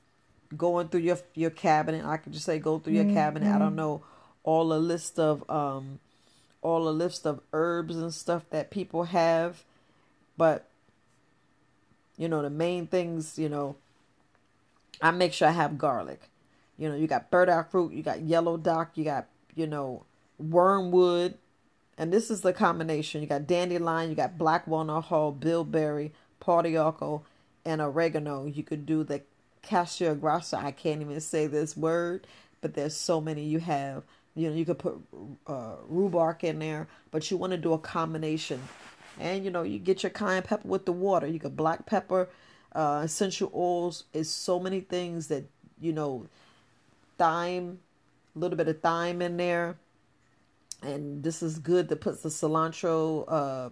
going 0.57 0.87
through 0.87 1.01
your 1.01 1.19
your 1.35 1.49
cabinet, 1.49 2.05
I 2.05 2.17
could 2.17 2.33
just 2.33 2.45
say 2.45 2.59
go 2.59 2.79
through 2.79 2.93
your 2.93 3.05
mm-hmm. 3.05 3.13
cabinet. 3.13 3.53
I 3.53 3.59
don't 3.59 3.69
mm-hmm. 3.69 3.75
know 3.77 4.03
all 4.43 4.69
the 4.69 4.79
list 4.79 5.19
of 5.19 5.47
um, 5.49 5.99
all 6.61 6.85
the 6.85 6.93
list 6.93 7.25
of 7.25 7.41
herbs 7.51 7.95
and 7.95 8.13
stuff 8.13 8.43
that 8.49 8.71
people 8.71 9.05
have, 9.05 9.63
but 10.37 10.67
you 12.17 12.27
know 12.27 12.41
the 12.41 12.49
main 12.49 12.87
things. 12.87 13.37
You 13.37 13.49
know, 13.49 13.75
I 15.01 15.11
make 15.11 15.33
sure 15.33 15.47
I 15.47 15.51
have 15.51 15.77
garlic. 15.77 16.21
You 16.77 16.89
know, 16.89 16.95
you 16.95 17.07
got 17.07 17.29
burdock 17.29 17.73
root, 17.73 17.93
you 17.93 18.03
got 18.03 18.21
yellow 18.21 18.57
dock, 18.57 18.91
you 18.95 19.03
got 19.03 19.27
you 19.55 19.67
know 19.67 20.05
wormwood, 20.37 21.35
and 21.97 22.11
this 22.11 22.31
is 22.31 22.41
the 22.41 22.53
combination. 22.53 23.21
You 23.21 23.27
got 23.27 23.47
dandelion, 23.47 24.09
you 24.09 24.15
got 24.15 24.37
black 24.37 24.67
walnut 24.67 25.05
hull, 25.05 25.31
bilberry, 25.31 26.11
pau 26.39 26.61
and 27.65 27.81
oregano. 27.81 28.45
You 28.45 28.63
could 28.63 28.85
do 28.85 29.03
the 29.03 29.21
cassia 29.61 30.15
grassa. 30.15 30.63
I 30.63 30.71
can't 30.71 31.01
even 31.01 31.19
say 31.21 31.47
this 31.47 31.77
word, 31.77 32.27
but 32.61 32.73
there's 32.73 32.95
so 32.95 33.21
many 33.21 33.43
you 33.43 33.59
have. 33.59 34.03
You 34.35 34.49
know, 34.49 34.55
you 34.55 34.65
could 34.65 34.79
put 34.79 34.99
uh, 35.45 35.75
rhubarb 35.87 36.43
in 36.43 36.59
there, 36.59 36.87
but 37.11 37.29
you 37.29 37.37
want 37.37 37.51
to 37.51 37.57
do 37.57 37.73
a 37.73 37.77
combination. 37.77 38.61
And 39.19 39.45
you 39.45 39.51
know, 39.51 39.61
you 39.61 39.77
get 39.79 40.03
your 40.03 40.09
cayenne 40.09 40.41
pepper 40.41 40.67
with 40.67 40.85
the 40.85 40.91
water. 40.91 41.27
You 41.27 41.39
got 41.39 41.55
black 41.55 41.85
pepper, 41.85 42.29
uh, 42.73 43.01
essential 43.03 43.51
oils. 43.53 44.05
Is 44.11 44.29
so 44.29 44.59
many 44.59 44.79
things 44.79 45.27
that 45.27 45.43
you 45.79 45.93
know, 45.93 46.25
thyme, 47.17 47.79
a 48.35 48.39
little 48.39 48.57
bit 48.57 48.67
of 48.67 48.81
thyme 48.81 49.21
in 49.21 49.37
there. 49.37 49.77
And 50.81 51.23
this 51.23 51.41
is 51.41 51.59
good 51.59 51.87
that 51.89 52.01
puts 52.01 52.21
the 52.21 52.29
cilantro 52.29 53.25
uh, 53.27 53.69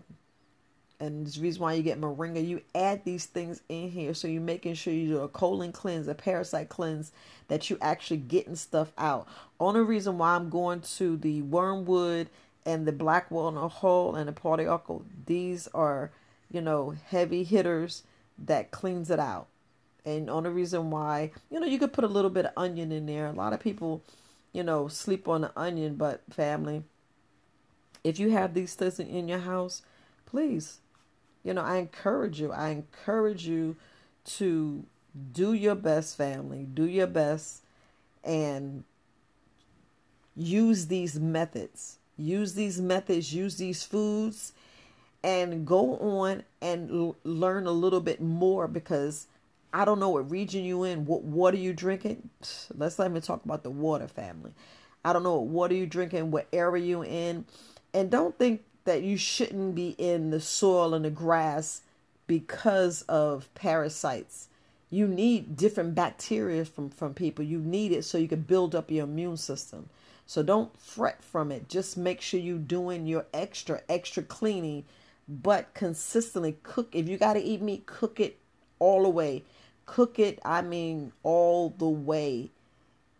and 1.02 1.26
the 1.26 1.42
reason 1.42 1.62
why 1.62 1.74
you 1.74 1.84
get 1.84 2.00
moringa. 2.00 2.48
You 2.48 2.62
add 2.74 3.04
these 3.04 3.26
things 3.26 3.62
in 3.68 3.90
here 3.90 4.14
so 4.14 4.28
you're 4.28 4.42
making 4.42 4.76
sure 4.76 4.94
you 4.94 5.08
do 5.08 5.20
a 5.20 5.28
colon 5.28 5.72
cleanse 5.72 6.08
a 6.08 6.14
parasite 6.14 6.70
cleanse 6.70 7.12
that 7.48 7.70
you 7.70 7.78
actually 7.82 8.18
getting 8.18 8.56
stuff 8.56 8.94
out. 8.98 9.28
Only 9.60 9.82
reason 9.82 10.18
why 10.18 10.36
i'm 10.36 10.50
going 10.50 10.82
to 10.82 11.18
the 11.18 11.42
wormwood 11.42 12.30
and 12.66 12.88
the 12.88 12.92
black 12.92 13.32
walnut 13.32 13.72
hull 13.72 14.16
and 14.16 14.28
the 14.28 14.32
d'arco 14.32 15.04
these 15.26 15.68
are 15.74 16.12
you 16.52 16.62
know 16.62 16.96
heavy 17.08 17.44
hitters 17.44 18.04
that 18.38 18.72
cleans 18.72 19.10
it 19.10 19.20
out 19.20 19.48
and 20.06 20.30
only 20.30 20.50
reason 20.50 20.90
why 20.90 21.32
you 21.50 21.60
know 21.60 21.68
you 21.68 21.80
could 21.80 21.94
put 21.94 22.04
a 22.04 22.08
little 22.08 22.30
bit 22.30 22.46
of 22.46 22.52
onion 22.58 22.92
in 22.92 23.06
there 23.06 23.28
a 23.28 23.32
lot 23.32 23.54
of 23.54 23.60
people 23.60 24.02
you 24.52 24.64
know 24.64 24.88
sleep 24.88 25.28
on 25.28 25.42
the 25.42 25.52
onion 25.56 25.96
but 25.96 26.22
family 26.30 26.84
if 28.04 28.20
you 28.20 28.32
have 28.32 28.54
these 28.54 28.74
things 28.74 29.00
in 29.00 29.28
your 29.28 29.40
house, 29.40 29.82
please, 30.26 30.80
you 31.44 31.54
know, 31.54 31.62
I 31.62 31.78
encourage 31.78 32.40
you. 32.40 32.52
I 32.52 32.70
encourage 32.70 33.48
you 33.48 33.76
to 34.26 34.86
do 35.34 35.54
your 35.54 35.76
best, 35.76 36.18
family. 36.18 36.66
Do 36.74 36.86
your 36.86 37.08
best 37.08 37.62
and 38.24 38.84
use 40.36 40.88
these 40.88 41.20
methods. 41.20 41.98
Use 42.18 42.54
these 42.54 42.80
methods, 42.80 43.34
use 43.34 43.58
these 43.58 43.84
foods, 43.84 44.54
and 45.24 45.66
go 45.66 45.98
on 45.98 46.44
and 46.62 46.90
l- 46.92 47.16
learn 47.24 47.66
a 47.66 47.72
little 47.72 48.00
bit 48.00 48.22
more 48.22 48.68
because 48.68 49.28
I 49.74 49.86
don't 49.86 50.00
know 50.00 50.10
what 50.10 50.30
region 50.30 50.64
you 50.64 50.84
in, 50.84 51.06
what 51.06 51.24
water 51.24 51.58
you 51.58 51.74
drinking. 51.74 52.30
Let's 52.76 52.98
not 53.00 53.10
even 53.10 53.22
talk 53.22 53.46
about 53.46 53.64
the 53.64 53.70
water 53.70 54.08
family. 54.08 54.54
I 55.04 55.14
don't 55.14 55.24
know 55.24 55.36
what 55.36 55.48
water 55.48 55.76
you 55.76 55.86
drinking, 55.86 56.32
what 56.32 56.48
area 56.52 56.84
you 56.84 57.04
in. 57.04 57.46
And 57.94 58.12
don't 58.12 58.38
think 58.38 58.64
that 58.84 59.04
you 59.04 59.18
shouldn't 59.18 59.76
be 59.76 59.90
in 59.98 60.30
the 60.30 60.42
soil 60.42 60.94
and 60.94 61.06
the 61.06 61.10
grass 61.10 61.82
because 62.28 63.04
of 63.04 63.54
parasites. 63.56 64.48
You 64.90 65.08
need 65.08 65.56
different 65.56 65.96
bacteria 65.96 66.66
from, 66.66 66.90
from 66.90 67.14
people. 67.14 67.46
You 67.46 67.60
need 67.60 67.94
it 67.94 68.04
so 68.04 68.18
you 68.18 68.28
can 68.28 68.42
build 68.42 68.76
up 68.76 68.92
your 68.92 69.06
immune 69.06 69.38
system. 69.38 69.90
So 70.26 70.44
don't 70.44 70.78
fret 70.78 71.24
from 71.24 71.52
it. 71.52 71.70
Just 71.70 71.98
make 71.98 72.22
sure 72.22 72.40
you're 72.40 72.58
doing 72.58 73.08
your 73.08 73.26
extra, 73.34 73.82
extra 73.88 74.24
cleaning, 74.24 74.86
but 75.28 75.74
consistently 75.74 76.58
cook. 76.64 76.90
If 76.94 77.08
you 77.08 77.18
got 77.18 77.34
to 77.34 77.42
eat 77.42 77.62
meat, 77.62 77.86
cook 77.86 78.20
it 78.20 78.38
all 78.80 79.04
the 79.04 79.10
way. 79.10 79.44
Cook 79.92 80.20
it, 80.20 80.40
I 80.46 80.62
mean, 80.62 81.12
all 81.22 81.72
the 81.72 81.90
way. 81.90 82.50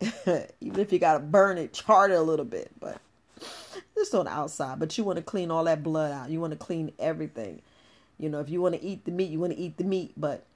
Even 0.00 0.80
if 0.80 0.90
you 0.90 0.98
got 0.98 1.12
to 1.12 1.18
burn 1.18 1.58
it, 1.58 1.74
char 1.74 2.08
it 2.08 2.14
a 2.14 2.22
little 2.22 2.46
bit. 2.46 2.70
But 2.80 2.98
just 3.94 4.14
on 4.14 4.24
the 4.24 4.30
outside, 4.30 4.78
but 4.78 4.96
you 4.96 5.04
want 5.04 5.18
to 5.18 5.22
clean 5.22 5.50
all 5.50 5.64
that 5.64 5.82
blood 5.82 6.12
out. 6.12 6.30
You 6.30 6.40
want 6.40 6.52
to 6.52 6.58
clean 6.58 6.90
everything. 6.98 7.60
You 8.18 8.30
know, 8.30 8.40
if 8.40 8.48
you 8.48 8.62
want 8.62 8.74
to 8.74 8.82
eat 8.82 9.04
the 9.04 9.10
meat, 9.10 9.30
you 9.30 9.38
want 9.38 9.52
to 9.52 9.58
eat 9.58 9.76
the 9.76 9.84
meat, 9.84 10.14
but 10.16 10.46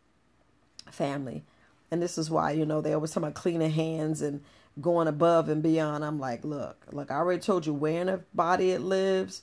family. 0.90 1.44
And 1.90 2.00
this 2.00 2.16
is 2.16 2.30
why, 2.30 2.52
you 2.52 2.64
know, 2.64 2.80
they 2.80 2.94
always 2.94 3.10
talk 3.10 3.22
about 3.22 3.34
cleaning 3.34 3.70
hands 3.70 4.22
and 4.22 4.42
going 4.80 5.08
above 5.08 5.50
and 5.50 5.62
beyond. 5.62 6.02
I'm 6.02 6.18
like, 6.18 6.46
look, 6.46 6.78
look, 6.92 7.10
I 7.10 7.16
already 7.16 7.42
told 7.42 7.66
you 7.66 7.74
where 7.74 8.00
in 8.00 8.06
the 8.06 8.22
body 8.32 8.70
it 8.70 8.80
lives, 8.80 9.42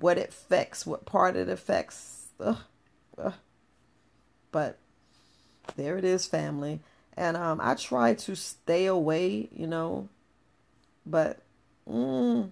what 0.00 0.16
it 0.16 0.30
affects, 0.30 0.86
what 0.86 1.04
part 1.04 1.36
it 1.36 1.50
affects. 1.50 2.28
Ugh, 2.40 2.56
ugh. 3.18 3.34
But 4.50 4.78
there 5.76 5.96
it 5.96 6.04
is, 6.04 6.26
family. 6.26 6.80
And 7.16 7.36
um, 7.36 7.60
I 7.62 7.74
try 7.74 8.14
to 8.14 8.36
stay 8.36 8.86
away, 8.86 9.48
you 9.54 9.66
know, 9.66 10.08
but 11.04 11.40
mm, 11.88 12.50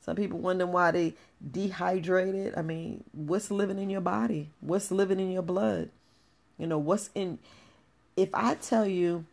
some 0.00 0.16
people 0.16 0.38
wonder 0.38 0.66
why 0.66 0.90
they 0.90 1.14
dehydrated. 1.50 2.54
I 2.56 2.62
mean, 2.62 3.04
what's 3.12 3.50
living 3.50 3.78
in 3.78 3.90
your 3.90 4.00
body? 4.00 4.50
What's 4.60 4.90
living 4.90 5.20
in 5.20 5.30
your 5.30 5.42
blood? 5.42 5.90
You 6.58 6.66
know, 6.66 6.78
what's 6.78 7.10
in 7.14 7.38
if 8.16 8.28
I 8.34 8.54
tell 8.54 8.86
you 8.86 9.24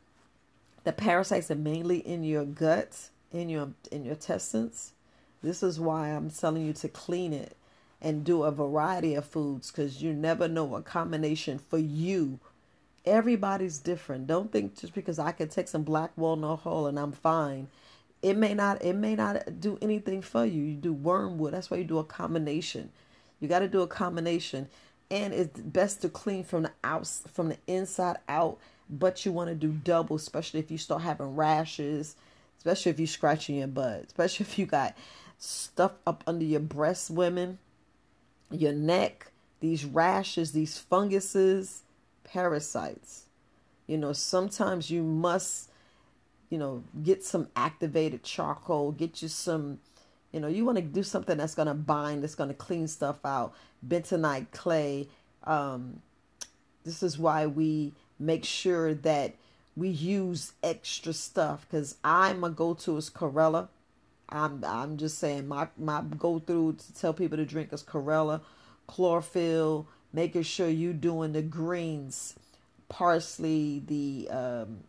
the 0.84 0.94
parasites 0.94 1.52
are 1.52 1.56
mainly 1.56 1.98
in 1.98 2.24
your 2.24 2.46
gut, 2.46 3.10
in 3.32 3.50
your 3.50 3.72
in 3.92 4.06
your 4.06 4.14
intestines, 4.14 4.94
this 5.44 5.62
is 5.62 5.80
why 5.80 6.10
I'm 6.10 6.30
telling 6.30 6.66
you 6.66 6.74
to 6.74 6.88
clean 6.88 7.34
it 7.34 7.58
and 8.02 8.24
do 8.24 8.44
a 8.44 8.52
variety 8.52 9.16
of 9.16 9.26
foods 9.26 9.72
because 9.72 10.02
you 10.02 10.14
never 10.14 10.48
know 10.48 10.76
a 10.76 10.82
combination 10.82 11.60
for 11.60 11.78
you. 11.78 12.40
Everybody's 13.08 13.80
different. 13.80 14.28
Don't 14.28 14.52
think 14.52 14.78
just 14.78 14.94
because 14.94 15.18
I 15.18 15.32
can 15.32 15.48
take 15.48 15.68
some 15.68 15.84
black 15.84 16.12
walnut 16.18 16.60
hull 16.60 16.88
and 16.88 17.00
I'm 17.00 17.14
fine. 17.14 17.70
It 18.22 18.36
may 18.36 18.54
not 18.54 18.84
it 18.84 18.94
may 18.94 19.16
not 19.16 19.60
do 19.62 19.78
anything 19.82 20.22
for 20.22 20.46
you. 20.46 20.62
You 20.62 20.76
do 20.76 20.94
wormwood. 20.94 21.54
That's 21.54 21.72
why 21.72 21.78
you 21.78 21.84
do 21.84 22.00
a 22.00 22.04
combination. 22.04 22.92
You 23.40 23.48
got 23.48 23.60
to 23.60 23.68
do 23.68 23.82
a 23.82 23.88
combination. 23.88 24.68
And 25.10 25.34
it's 25.34 25.60
best 25.60 26.02
to 26.02 26.10
clean 26.10 26.44
from 26.44 26.64
the 26.64 26.72
out 26.84 27.08
from 27.32 27.50
the 27.50 27.58
inside 27.68 28.18
out 28.28 28.60
but 28.90 29.26
you 29.26 29.32
want 29.32 29.50
to 29.50 29.56
do 29.56 29.70
double 29.70 30.16
especially 30.16 30.60
if 30.60 30.72
you 30.72 30.78
start 30.78 31.02
having 31.02 31.36
rashes 31.36 32.16
especially 32.58 32.90
if 32.90 33.00
you're 33.00 33.08
scratching 33.08 33.58
your 33.58 33.68
butt 33.68 34.04
especially 34.06 34.46
if 34.50 34.58
you 34.58 34.66
got 34.66 34.96
stuff 35.38 35.94
up 36.06 36.24
under 36.28 36.46
your 36.46 36.60
breasts 36.60 37.10
women. 37.10 37.60
Your 38.52 38.74
neck 38.74 39.32
these 39.60 39.86
rashes 39.86 40.52
these 40.52 40.78
funguses 40.78 41.84
parasites 42.28 43.26
you 43.88 43.98
know 43.98 44.14
sometimes 44.14 44.92
you 44.92 45.02
must 45.02 45.70
you 46.50 46.58
know, 46.58 46.84
get 47.04 47.24
some 47.24 47.50
activated 47.56 48.24
charcoal, 48.24 48.92
get 48.92 49.22
you 49.22 49.28
some, 49.28 49.80
you 50.32 50.40
know, 50.40 50.48
you 50.48 50.64
want 50.64 50.78
to 50.78 50.84
do 50.84 51.04
something 51.04 51.38
that's 51.38 51.56
going 51.56 51.68
to 51.68 51.74
bind, 51.74 52.24
that's 52.24 52.36
going 52.36 52.50
to 52.50 52.56
clean 52.56 52.88
stuff 52.88 53.26
out. 53.26 53.54
Bentonite 53.86 54.52
clay. 54.52 55.08
Um, 55.44 56.02
this 56.86 57.04
is 57.04 57.18
why 57.18 57.46
we 57.48 57.94
make 58.20 58.46
sure 58.46 58.94
that 58.94 59.36
we 59.76 59.90
use 59.90 60.54
extra 60.64 61.14
stuff 61.14 61.68
because 61.70 61.98
I'm 62.04 62.44
a 62.44 62.50
go 62.50 62.74
to 62.76 62.98
is 62.98 63.10
Chlorella. 63.10 63.68
I'm 64.30 64.64
I'm 64.66 64.98
just 64.98 65.20
saying 65.20 65.48
my 65.48 65.68
my 65.78 66.02
go 66.02 66.40
through 66.40 66.74
to 66.74 66.94
tell 66.94 67.14
people 67.14 67.38
to 67.38 67.46
drink 67.46 67.72
is 67.72 67.84
Chlorella, 67.84 68.42
chlorophyll, 68.88 69.88
making 70.14 70.44
sure 70.44 70.70
you 70.70 70.94
doing 70.94 71.34
the 71.34 71.42
greens, 71.42 72.36
parsley, 72.90 73.84
the 73.86 74.30
um, 74.30 74.84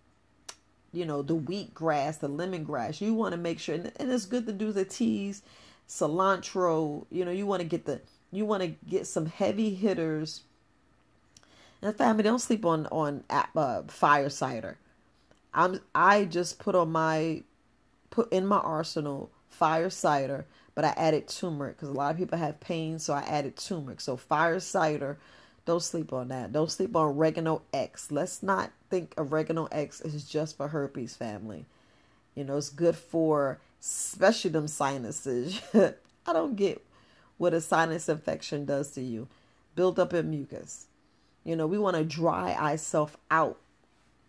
you 0.92 1.04
know, 1.04 1.22
the 1.22 1.34
wheat 1.34 1.75
grass, 1.75 2.18
the 2.18 2.28
lemongrass. 2.28 3.00
You 3.00 3.14
want 3.14 3.32
to 3.32 3.38
make 3.38 3.58
sure, 3.58 3.75
and, 3.75 3.92
and 3.96 4.10
it's 4.10 4.26
good 4.26 4.46
to 4.46 4.52
do 4.52 4.72
the 4.72 4.84
teas, 4.84 5.42
cilantro. 5.88 7.06
You 7.10 7.25
know, 7.25 7.30
you 7.30 7.46
want 7.46 7.60
to 7.60 7.68
get 7.68 7.84
the, 7.84 8.00
you 8.32 8.44
want 8.44 8.62
to 8.62 8.68
get 8.88 9.06
some 9.06 9.26
heavy 9.26 9.75
hitters. 9.75 10.42
And 11.82 11.96
family, 11.96 12.25
don't 12.25 12.40
sleep 12.40 12.64
on 12.64 12.87
on 12.87 13.25
uh, 13.30 13.82
fire 13.87 14.30
cider. 14.30 14.78
I'm 15.54 15.80
I 15.94 16.25
just 16.25 16.58
put 16.58 16.75
on 16.75 16.90
my 16.90 17.42
put 18.10 18.32
in 18.32 18.46
my 18.46 18.58
arsenal 18.58 19.30
fire 19.48 19.90
cider, 19.90 20.46
but 20.78 20.85
I 20.85 20.94
added 20.97 21.26
turmeric 21.26 21.76
because 21.76 21.88
a 21.88 21.92
lot 21.92 22.12
of 22.12 22.18
people 22.18 22.38
have 22.38 22.61
pain, 22.61 23.00
so 23.00 23.12
I 23.12 23.23
added 23.23 23.56
turmeric. 23.56 24.00
So 24.00 24.16
fire 24.16 24.61
cider 24.61 25.18
Don't 25.64 25.82
sleep 25.82 26.12
on 26.12 26.28
that. 26.28 26.52
Don't 26.52 26.70
sleep 26.70 26.94
on 26.94 27.16
oregano 27.16 27.62
X. 27.73 28.12
Let's 28.12 28.44
not 28.44 28.70
think 28.88 29.12
oregano 29.18 29.64
X 29.73 30.00
is 30.02 30.23
just 30.25 30.56
for 30.56 30.68
herpes 30.68 31.16
family. 31.16 31.66
You 32.37 32.44
know, 32.44 32.56
it's 32.56 32.70
good 32.70 32.94
for 32.94 33.58
especially 33.80 34.52
them 34.52 34.68
sinuses. 34.68 35.61
I 35.75 36.32
don't 36.32 36.54
get 36.54 36.80
what 37.38 37.54
a 37.54 37.61
sinus 37.61 38.08
infection 38.08 38.64
does 38.64 38.92
to 38.92 39.00
you. 39.00 39.26
Build 39.75 39.99
up 39.99 40.14
in 40.14 40.30
mucus. 40.30 40.87
You 41.42 41.56
know, 41.56 41.66
we 41.66 41.78
want 41.78 41.97
to 41.97 42.04
dry 42.04 42.54
ourselves 42.54 43.16
out 43.32 43.58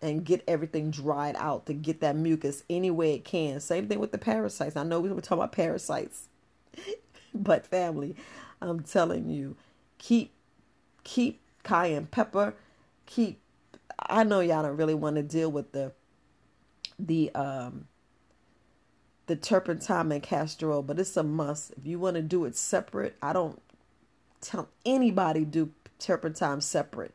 and 0.02 0.26
get 0.26 0.44
everything 0.48 0.90
dried 0.90 1.36
out 1.38 1.68
to 1.68 1.74
get 1.74 2.02
that 2.02 2.16
mucus 2.16 2.64
any 2.72 2.90
way 2.90 3.14
it 3.14 3.24
can. 3.24 3.60
Same 3.60 3.88
thing 3.88 4.00
with 4.00 4.12
the 4.12 4.18
parasites. 4.18 4.76
I 4.76 4.82
know 4.82 5.00
we 5.00 5.10
were 5.10 5.22
talking 5.22 5.38
about 5.38 5.52
parasites, 5.52 6.28
but 7.34 7.66
family, 7.66 8.16
I'm 8.62 8.82
telling 8.82 9.30
you, 9.30 9.56
keep 9.98 10.32
keep 11.04 11.42
cayenne 11.64 12.08
pepper, 12.08 12.56
keep. 13.06 13.40
I 14.08 14.24
know 14.24 14.40
y'all 14.40 14.64
don't 14.64 14.78
really 14.78 14.94
want 14.94 15.18
to 15.18 15.24
deal 15.24 15.52
with 15.52 15.72
the 15.72 15.92
the 16.98 17.34
um 17.36 17.88
the 19.28 19.36
turpentine 19.36 20.12
and 20.12 20.24
castor 20.24 20.72
oil, 20.72 20.82
but 20.82 21.00
it's 21.00 21.16
a 21.16 21.24
must. 21.24 21.72
If 21.78 21.86
you 21.86 22.00
want 22.00 22.16
to 22.16 22.22
do 22.22 22.46
it 22.46 22.56
separate, 22.56 23.16
I 23.22 23.32
don't 23.32 23.62
tell 24.42 24.70
anybody 24.86 25.46
do 25.46 25.72
turpentine 26.00 26.62
separate, 26.62 27.14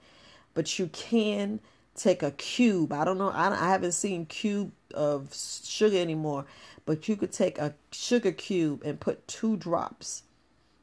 but 0.55 0.79
you 0.79 0.87
can 0.89 1.61
take 1.97 2.23
a 2.23 2.31
cube. 2.31 2.93
I 2.93 3.05
don't 3.05 3.19
know. 3.19 3.31
I, 3.31 3.51
I 3.51 3.69
haven't 3.69 3.93
seen 3.93 4.27
cube 4.27 4.73
of 4.95 5.35
sugar 5.35 5.99
anymore, 5.99 6.47
but 6.87 7.09
you 7.09 7.17
could 7.17 7.33
take 7.33 7.59
a 7.59 7.75
sugar 7.91 8.33
cube 8.33 8.83
and 8.85 9.01
put 9.01 9.27
two 9.27 9.57
drops, 9.57 10.25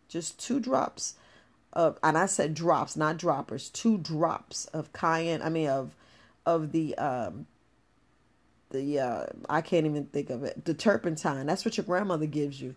just 0.08 0.39
two 0.39 0.60
drops 0.60 1.15
of, 1.74 1.98
and 2.03 2.17
I 2.17 2.25
said 2.25 2.53
drops, 2.53 2.98
not 2.98 3.17
droppers, 3.17 3.70
two 3.70 3.98
drops 3.98 4.65
of 4.65 4.93
cayenne. 4.93 5.41
I 5.41 5.50
mean 5.50 5.70
of 5.70 5.96
of 6.46 6.72
the 6.72 6.98
um 6.98 7.46
the 8.72 9.00
uh 9.00 9.25
I 9.50 9.62
can't 9.62 9.86
even 9.86 10.05
think 10.05 10.29
of 10.29 10.43
it. 10.43 10.65
The 10.65 10.74
turpentine. 10.74 11.46
That's 11.46 11.65
what 11.65 11.77
your 11.77 11.86
grandmother 11.86 12.25
gives 12.25 12.62
you. 12.62 12.75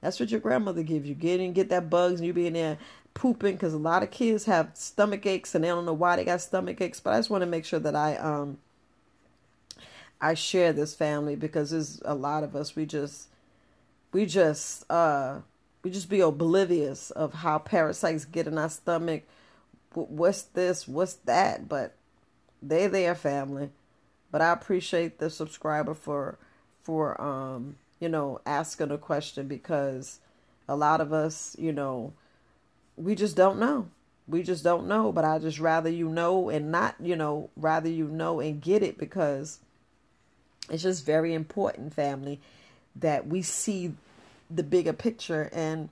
That's 0.00 0.20
what 0.20 0.30
your 0.30 0.40
grandmother 0.40 0.82
gives 0.82 1.08
you. 1.08 1.14
Get 1.14 1.40
in, 1.40 1.52
get 1.52 1.70
that 1.70 1.90
bugs, 1.90 2.20
and 2.20 2.26
you 2.26 2.32
be 2.32 2.46
in 2.46 2.52
there 2.52 2.78
pooping 3.14 3.54
because 3.54 3.72
a 3.72 3.78
lot 3.78 4.02
of 4.02 4.10
kids 4.10 4.44
have 4.44 4.70
stomach 4.74 5.24
aches 5.24 5.54
and 5.54 5.64
they 5.64 5.68
don't 5.68 5.86
know 5.86 5.94
why 5.94 6.16
they 6.16 6.24
got 6.24 6.40
stomach 6.42 6.80
aches. 6.80 7.00
But 7.00 7.14
I 7.14 7.18
just 7.18 7.30
want 7.30 7.42
to 7.42 7.46
make 7.46 7.64
sure 7.64 7.80
that 7.80 7.96
I 7.96 8.16
um 8.16 8.58
I 10.20 10.34
share 10.34 10.72
this 10.72 10.94
family 10.94 11.36
because 11.36 11.70
there's 11.70 12.00
a 12.04 12.14
lot 12.14 12.44
of 12.44 12.56
us. 12.56 12.74
We 12.74 12.86
just 12.86 13.28
we 14.12 14.26
just 14.26 14.90
uh 14.90 15.40
we 15.82 15.90
just 15.90 16.08
be 16.08 16.20
oblivious 16.20 17.10
of 17.10 17.34
how 17.34 17.58
parasites 17.58 18.24
get 18.24 18.46
in 18.46 18.58
our 18.58 18.70
stomach. 18.70 19.22
What's 19.94 20.42
this? 20.42 20.88
What's 20.88 21.14
that? 21.24 21.68
But 21.68 21.94
they 22.62 22.86
their 22.86 23.14
family. 23.14 23.70
But 24.30 24.42
I 24.42 24.52
appreciate 24.52 25.18
the 25.18 25.30
subscriber 25.30 25.94
for 25.94 26.38
for 26.82 27.20
um 27.20 27.76
you 28.00 28.08
know 28.08 28.40
asking 28.46 28.90
a 28.90 28.98
question 28.98 29.48
because 29.48 30.20
a 30.68 30.76
lot 30.76 31.00
of 31.00 31.12
us 31.12 31.56
you 31.58 31.72
know 31.72 32.12
we 32.96 33.14
just 33.14 33.36
don't 33.36 33.58
know. 33.58 33.88
We 34.26 34.42
just 34.42 34.64
don't 34.64 34.88
know. 34.88 35.12
But 35.12 35.24
I 35.24 35.38
just 35.38 35.60
rather 35.60 35.90
you 35.90 36.08
know 36.08 36.48
and 36.48 36.72
not, 36.72 36.96
you 37.00 37.16
know, 37.16 37.50
rather 37.56 37.88
you 37.88 38.08
know 38.08 38.40
and 38.40 38.60
get 38.60 38.82
it 38.82 38.98
because 38.98 39.60
it's 40.70 40.82
just 40.82 41.06
very 41.06 41.34
important, 41.34 41.94
family, 41.94 42.40
that 42.96 43.26
we 43.26 43.42
see 43.42 43.92
the 44.50 44.62
bigger 44.62 44.92
picture 44.92 45.50
and 45.52 45.88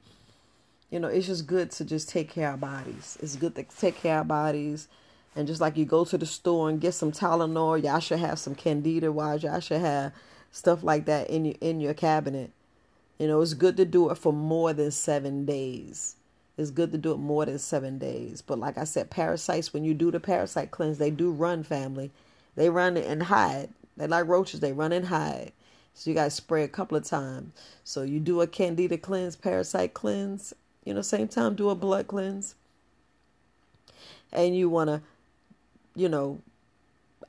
you 0.91 1.01
know, 1.01 1.09
it's 1.09 1.27
just 1.27 1.49
good 1.49 1.73
to 1.73 1.85
just 1.85 2.09
take 2.09 2.31
care 2.31 2.53
of 2.53 2.61
bodies. 2.61 3.19
It's 3.21 3.35
good 3.35 3.57
to 3.57 3.65
take 3.65 3.97
care 3.97 4.21
of 4.21 4.29
bodies. 4.29 4.87
And 5.35 5.49
just 5.49 5.61
like 5.61 5.77
you 5.77 5.85
go 5.85 6.05
to 6.05 6.17
the 6.17 6.25
store 6.25 6.69
and 6.69 6.81
get 6.81 6.93
some 6.93 7.11
Tylenol, 7.11 7.83
y'all 7.83 7.99
should 7.99 8.21
have 8.21 8.39
some 8.39 8.55
Candida 8.55 9.11
wise, 9.11 9.43
y'all 9.43 9.59
should 9.59 9.81
have 9.81 10.13
stuff 10.53 10.85
like 10.85 11.07
that 11.07 11.29
in 11.29 11.47
your 11.47 11.57
in 11.61 11.81
your 11.81 11.95
cabinet. 11.95 12.53
You 13.19 13.27
know, 13.27 13.41
it's 13.41 13.55
good 13.55 13.77
to 13.79 13.85
do 13.85 14.11
it 14.11 14.19
for 14.19 14.33
more 14.33 14.73
than 14.73 14.93
seven 14.93 15.45
days. 15.45 16.15
It's 16.57 16.71
good 16.71 16.93
to 16.93 16.99
do 16.99 17.13
it 17.13 17.19
more 17.19 17.45
than 17.45 17.59
seven 17.59 17.99
days. 17.99 18.41
But 18.41 18.61
like 18.61 18.79
I 18.79 18.85
said, 18.85 19.11
parasites, 19.11 19.73
when 19.73 19.83
you 19.83 19.95
do 19.95 20.13
the 20.13 20.21
parasite 20.21 20.71
cleanse, 20.71 20.99
they 20.99 21.11
do 21.11 21.33
run, 21.33 21.65
family. 21.65 22.13
They 22.55 22.71
run 22.71 22.97
and 22.97 23.25
hide. 23.25 23.71
They're 23.97 24.09
like 24.09 24.27
roaches, 24.27 24.61
they 24.61 24.73
run 24.73 24.93
and 24.93 25.07
hide. 25.07 25.53
So 25.95 26.11
you 26.11 26.15
got 26.15 26.25
to 26.25 26.31
spray 26.31 26.65
a 26.65 26.69
couple 26.69 26.97
of 26.97 27.05
times. 27.05 27.53
So 27.85 28.03
you 28.03 28.19
do 28.21 28.41
a 28.41 28.47
candida 28.47 28.99
cleanse, 28.99 29.37
parasite 29.37 29.95
cleanse, 29.95 30.53
you 30.85 30.93
know, 30.93 31.03
same 31.03 31.29
time 31.29 31.55
do 31.55 31.71
a 31.71 31.75
blood 31.75 32.09
cleanse. 32.09 32.57
And 34.33 34.57
you 34.57 34.69
want 34.69 34.89
to, 34.91 35.03
you 35.95 36.09
know, 36.09 36.41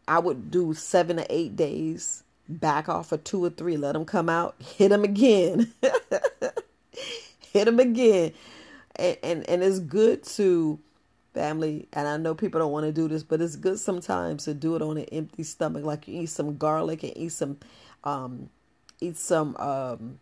I 0.08 0.20
would 0.20 0.50
do 0.50 0.74
seven 0.74 1.18
to 1.18 1.26
eight 1.30 1.56
days, 1.56 2.24
back 2.50 2.90
off 2.90 3.10
for 3.10 3.18
two 3.18 3.44
or 3.44 3.52
three, 3.52 3.78
let 3.78 3.94
them 3.94 4.06
come 4.06 4.30
out, 4.30 4.56
hit 4.60 4.90
them 4.90 5.04
again. 5.04 5.72
hit 7.52 7.66
them 7.66 7.80
again 7.80 8.34
and, 8.96 9.18
and, 9.24 9.50
and 9.50 9.64
it's 9.64 9.80
good 9.80 10.24
to 10.24 10.80
family 11.36 11.88
and 11.94 12.08
i 12.08 12.18
know 12.18 12.34
people 12.34 12.60
don't 12.60 12.72
want 12.72 12.86
to 12.86 12.92
do 12.92 13.08
this 13.08 13.22
but 13.22 13.42
it's 13.42 13.56
good 13.56 13.80
sometimes 13.80 14.46
to 14.46 14.54
do 14.54 14.76
it 14.76 14.82
on 14.82 14.98
an 14.98 15.06
empty 15.12 15.44
stomach 15.44 15.84
like 15.84 16.08
you 16.08 16.22
eat 16.22 16.30
some 16.30 16.58
garlic 16.58 17.04
and 17.04 17.16
eat 17.16 17.32
some 17.32 17.58
um 18.04 18.50
eat 19.02 19.18
some 19.18 19.56
um 19.58 20.20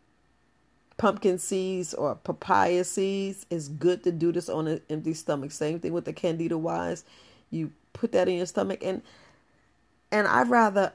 pumpkin 0.95 1.39
seeds 1.39 1.93
or 1.95 2.15
papaya 2.15 2.83
seeds. 2.83 3.47
It's 3.49 3.67
good 3.67 4.03
to 4.03 4.11
do 4.11 4.31
this 4.31 4.47
on 4.47 4.67
an 4.67 4.81
empty 4.91 5.15
stomach. 5.15 5.51
Same 5.51 5.79
thing 5.79 5.91
with 5.91 6.05
the 6.05 6.13
candida 6.13 6.57
wise. 6.57 7.03
You 7.49 7.71
put 7.93 8.11
that 8.11 8.27
in 8.27 8.37
your 8.37 8.45
stomach 8.45 8.79
and 8.83 9.01
and 10.11 10.27
i'd 10.27 10.49
rather 10.49 10.91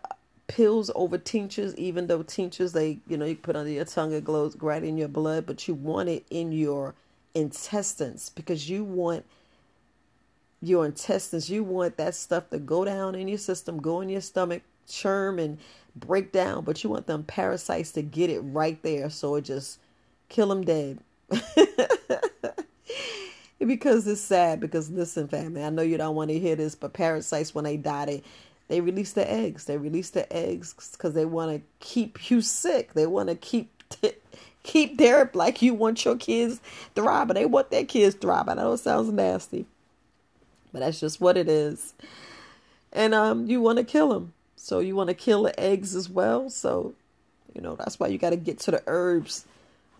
pills 0.49 0.91
over 0.95 1.17
tinctures 1.17 1.75
even 1.77 2.07
though 2.07 2.23
tinctures 2.23 2.73
they 2.73 2.99
you 3.07 3.17
know 3.17 3.25
you 3.25 3.37
put 3.37 3.57
under 3.57 3.71
your 3.71 3.85
tongue 3.85 4.13
it 4.13 4.25
glows 4.25 4.57
right 4.57 4.83
in 4.83 4.99
your 4.99 5.09
blood 5.09 5.47
but 5.47 5.69
you 5.69 5.75
want 5.75 6.09
it 6.09 6.27
in 6.31 6.53
your 6.53 6.95
intestines 7.35 8.31
because 8.31 8.69
you 8.69 8.83
want 8.83 9.25
your 10.61 10.85
intestines, 10.87 11.51
you 11.51 11.62
want 11.64 11.97
that 11.97 12.14
stuff 12.14 12.51
to 12.51 12.59
go 12.59 12.85
down 12.85 13.14
in 13.14 13.29
your 13.29 13.38
system, 13.38 13.81
go 13.81 14.01
in 14.01 14.09
your 14.09 14.21
stomach, 14.21 14.62
churn 14.88 15.38
and 15.38 15.59
break 15.94 16.33
down, 16.33 16.64
but 16.64 16.83
you 16.83 16.90
want 16.90 17.07
them 17.07 17.23
parasites 17.25 17.92
to 17.92 18.03
get 18.03 18.31
it 18.31 18.40
right 18.40 18.83
there 18.83 19.11
so 19.11 19.37
it 19.37 19.42
just 19.42 19.79
kill 20.29 20.49
them 20.49 20.64
dead. 20.64 20.99
because 23.59 24.07
it's 24.07 24.21
sad 24.21 24.61
because 24.61 24.88
listen 24.88 25.29
family 25.29 25.62
i 25.62 25.68
know 25.68 25.83
you 25.83 25.99
don't 25.99 26.14
want 26.14 26.31
to 26.31 26.38
hear 26.38 26.57
this 26.57 26.75
but 26.75 26.94
parasites 26.94 27.55
when 27.55 27.64
they 27.64 27.77
die 27.77 28.07
they 28.07 28.23
they 28.68 28.81
release 28.81 29.12
the 29.12 29.31
eggs 29.31 29.64
they 29.64 29.77
release 29.77 30.09
the 30.11 30.33
eggs 30.33 30.75
because 30.92 31.12
they 31.12 31.27
want 31.27 31.51
to 31.51 31.61
keep 31.81 32.31
you 32.31 32.40
sick 32.40 32.94
they 32.94 33.07
want 33.07 33.29
to 33.29 33.35
keep 33.35 33.71
t- 33.90 34.14
keep 34.62 34.99
their 34.99 35.31
like 35.35 35.62
you 35.62 35.75
want 35.75 36.05
your 36.05 36.16
kids 36.16 36.61
thriving. 36.94 37.35
They 37.35 37.47
want 37.47 37.71
their 37.71 37.85
kids 37.85 38.14
thriving. 38.14 38.59
I 38.59 38.62
know 38.62 38.73
it 38.73 38.79
sounds 38.79 39.11
nasty, 39.11 39.66
but 40.73 40.81
that's 40.81 41.01
just 41.01 41.21
what 41.21 41.37
it 41.37 41.49
is. 41.49 41.95
And 42.93 43.15
um, 43.15 43.47
you 43.47 43.61
want 43.61 43.79
to 43.79 43.85
kill 43.85 44.09
them, 44.09 44.33
so 44.57 44.81
you 44.81 44.97
want 44.97 45.09
to 45.09 45.15
kill 45.15 45.43
the 45.45 45.59
eggs 45.59 45.95
as 45.95 46.09
well. 46.09 46.51
So, 46.51 46.95
you 47.55 47.61
know 47.61 47.77
that's 47.77 47.99
why 47.99 48.09
you 48.09 48.19
got 48.19 48.31
to 48.31 48.37
get 48.37 48.59
to 48.61 48.71
the 48.71 48.83
herbs. 48.87 49.45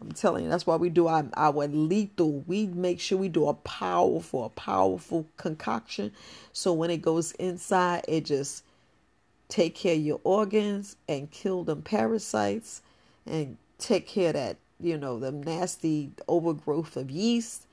I'm 0.01 0.13
telling 0.13 0.45
you, 0.45 0.51
that's 0.51 0.67
why 0.67 0.77
we 0.77 0.91
do 0.91 1.09
our, 1.09 1.27
our 1.35 1.67
lethal. 1.67 2.45
We 2.47 2.67
make 2.67 3.01
sure 3.01 3.19
we 3.19 3.29
do 3.29 3.49
a 3.49 3.55
powerful, 3.55 4.45
a 4.45 4.49
powerful 4.51 5.27
concoction. 5.37 6.13
So 6.53 6.73
when 6.73 6.91
it 6.91 7.03
goes 7.03 7.33
inside, 7.33 8.05
it 8.07 8.25
just 8.25 8.63
take 9.49 9.75
care 9.75 9.95
of 9.95 10.01
your 10.01 10.21
organs 10.23 10.97
and 11.09 11.31
kill 11.31 11.65
them 11.65 11.83
parasites 11.83 12.83
and 13.27 13.57
take 13.79 14.07
care 14.07 14.29
of 14.29 14.35
that, 14.35 14.57
you 14.81 14.97
know, 14.97 15.19
the 15.19 15.33
nasty 15.33 16.13
overgrowth 16.29 16.97
of 16.97 17.11
yeast 17.11 17.67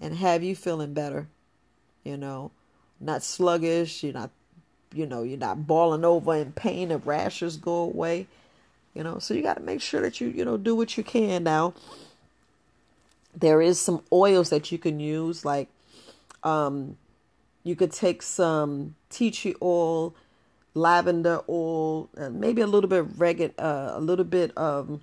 and 0.00 0.14
have 0.14 0.42
you 0.42 0.54
feeling 0.54 0.92
better, 0.92 1.26
you 2.06 2.16
know, 2.16 2.52
not 3.00 3.22
sluggish, 3.22 4.02
you're 4.04 4.12
not, 4.12 4.30
you 4.94 5.06
know, 5.06 5.22
you're 5.22 5.38
not 5.38 5.66
balling 5.66 6.04
over 6.04 6.36
in 6.36 6.52
pain, 6.52 6.88
the 6.88 6.98
rashes 6.98 7.56
go 7.56 7.74
away, 7.74 8.26
you 8.94 9.02
know, 9.02 9.18
so 9.18 9.34
you 9.34 9.42
got 9.42 9.56
to 9.56 9.62
make 9.62 9.80
sure 9.80 10.00
that 10.00 10.20
you, 10.20 10.28
you 10.28 10.44
know, 10.44 10.56
do 10.56 10.74
what 10.74 10.96
you 10.96 11.02
can 11.02 11.42
now. 11.42 11.74
There 13.34 13.60
is 13.60 13.78
some 13.78 14.02
oils 14.12 14.50
that 14.50 14.72
you 14.72 14.78
can 14.78 15.00
use, 15.00 15.44
like, 15.44 15.68
um, 16.42 16.96
you 17.64 17.74
could 17.74 17.92
take 17.92 18.22
some 18.22 18.94
tea 19.10 19.30
tree 19.32 19.56
oil, 19.60 20.14
lavender 20.74 21.40
oil, 21.48 22.08
and 22.16 22.40
maybe 22.40 22.62
a 22.62 22.66
little 22.66 22.88
bit 22.88 23.00
of 23.00 23.20
reg- 23.20 23.54
uh, 23.58 23.90
a 23.94 24.00
little 24.00 24.24
bit 24.24 24.52
of 24.56 25.00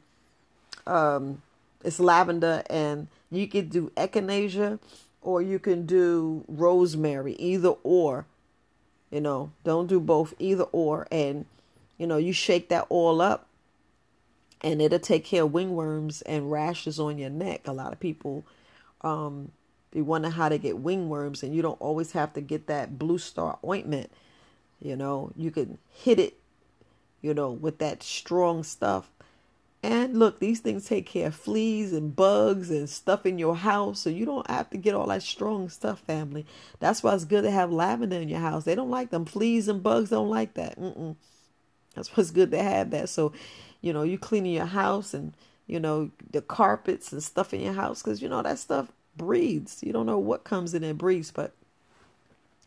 um, 0.88 1.42
it's 1.84 2.00
lavender, 2.00 2.64
and 2.70 3.08
you 3.30 3.48
could 3.48 3.70
do 3.70 3.92
echinacea 3.98 4.80
or 5.24 5.42
you 5.42 5.60
can 5.60 5.86
do 5.86 6.46
rosemary, 6.48 7.34
either 7.34 7.76
or. 7.84 8.26
You 9.12 9.22
know, 9.22 9.52
don't 9.64 9.88
do 9.88 10.00
both, 10.00 10.34
either 10.40 10.64
or. 10.72 11.08
And, 11.12 11.46
you 11.98 12.08
know, 12.08 12.18
you 12.18 12.34
shake 12.34 12.70
that 12.70 12.88
all 12.90 13.22
up 13.22 13.48
and 14.62 14.82
it'll 14.82 15.00
take 15.00 15.26
care 15.26 15.44
of 15.44 15.52
wingworms 15.52 16.24
and 16.26 16.52
rashes 16.52 17.00
on 17.00 17.18
your 17.18 17.30
neck. 17.30 17.68
A 17.68 17.74
lot 17.74 17.94
of 17.94 18.00
people 18.00 18.44
um, 19.02 19.52
you 19.94 20.04
wonder 20.04 20.30
how 20.30 20.50
to 20.50 20.58
get 20.58 20.84
wingworms 20.84 21.44
and 21.44 21.54
you 21.54 21.62
don't 21.62 21.80
always 21.80 22.14
have 22.14 22.34
to 22.34 22.42
get 22.42 22.68
that 22.68 22.98
blue 22.98 23.18
star 23.18 23.60
ointment, 23.66 24.12
you 24.82 24.96
know, 24.96 25.32
you 25.36 25.52
can 25.52 25.78
hit 25.90 26.20
it, 26.20 26.40
you 27.22 27.34
know, 27.34 27.52
with 27.52 27.78
that 27.80 28.02
strong 28.02 28.64
stuff. 28.64 29.10
And 29.84 30.18
look, 30.18 30.40
these 30.40 30.62
things 30.62 30.86
take 30.86 31.06
care 31.06 31.28
of 31.28 31.36
fleas 31.36 31.92
and 31.92 32.16
bugs 32.16 32.72
and 32.72 32.90
stuff 32.90 33.26
in 33.26 33.38
your 33.38 33.58
house. 33.58 34.00
So 34.00 34.10
you 34.10 34.26
don't 34.26 34.50
have 34.50 34.70
to 34.70 34.78
get 34.78 34.96
all 34.96 35.08
that 35.08 35.24
strong 35.24 35.68
stuff, 35.68 36.00
family. 36.00 36.46
That's 36.80 37.04
why 37.04 37.14
it's 37.14 37.26
good 37.26 37.44
to 37.44 37.52
have 37.52 37.70
lavender 37.70 38.16
in 38.16 38.30
your 38.30 38.40
house. 38.40 38.64
They 38.64 38.76
don't 38.76 38.90
like 38.90 39.10
them. 39.10 39.26
Fleas 39.26 39.68
and 39.68 39.84
bugs 39.84 40.10
don't 40.10 40.30
like 40.30 40.54
that. 40.54 40.80
Mm-mm. 40.80 41.18
That's 41.96 42.16
what's 42.16 42.32
good 42.32 42.52
to 42.52 42.64
have 42.64 42.92
that. 42.92 43.10
So, 43.10 43.34
you 43.82 43.92
know, 43.92 44.04
you 44.04 44.18
cleaning 44.18 44.54
your 44.54 44.66
house 44.68 45.14
and, 45.14 45.34
you 45.68 45.82
know, 45.82 46.12
the 46.32 46.42
carpets 46.42 47.12
and 47.12 47.22
stuff 47.22 47.54
in 47.54 47.60
your 47.60 47.74
house 47.74 48.02
because, 48.02 48.22
you 48.22 48.30
know, 48.30 48.42
that 48.42 48.60
stuff 48.60 48.90
breathes. 49.18 49.84
You 49.84 49.92
don't 49.92 50.06
know 50.06 50.18
what 50.18 50.46
comes 50.46 50.74
in 50.74 50.86
and 50.86 50.98
breathes, 50.98 51.32
but 51.32 51.54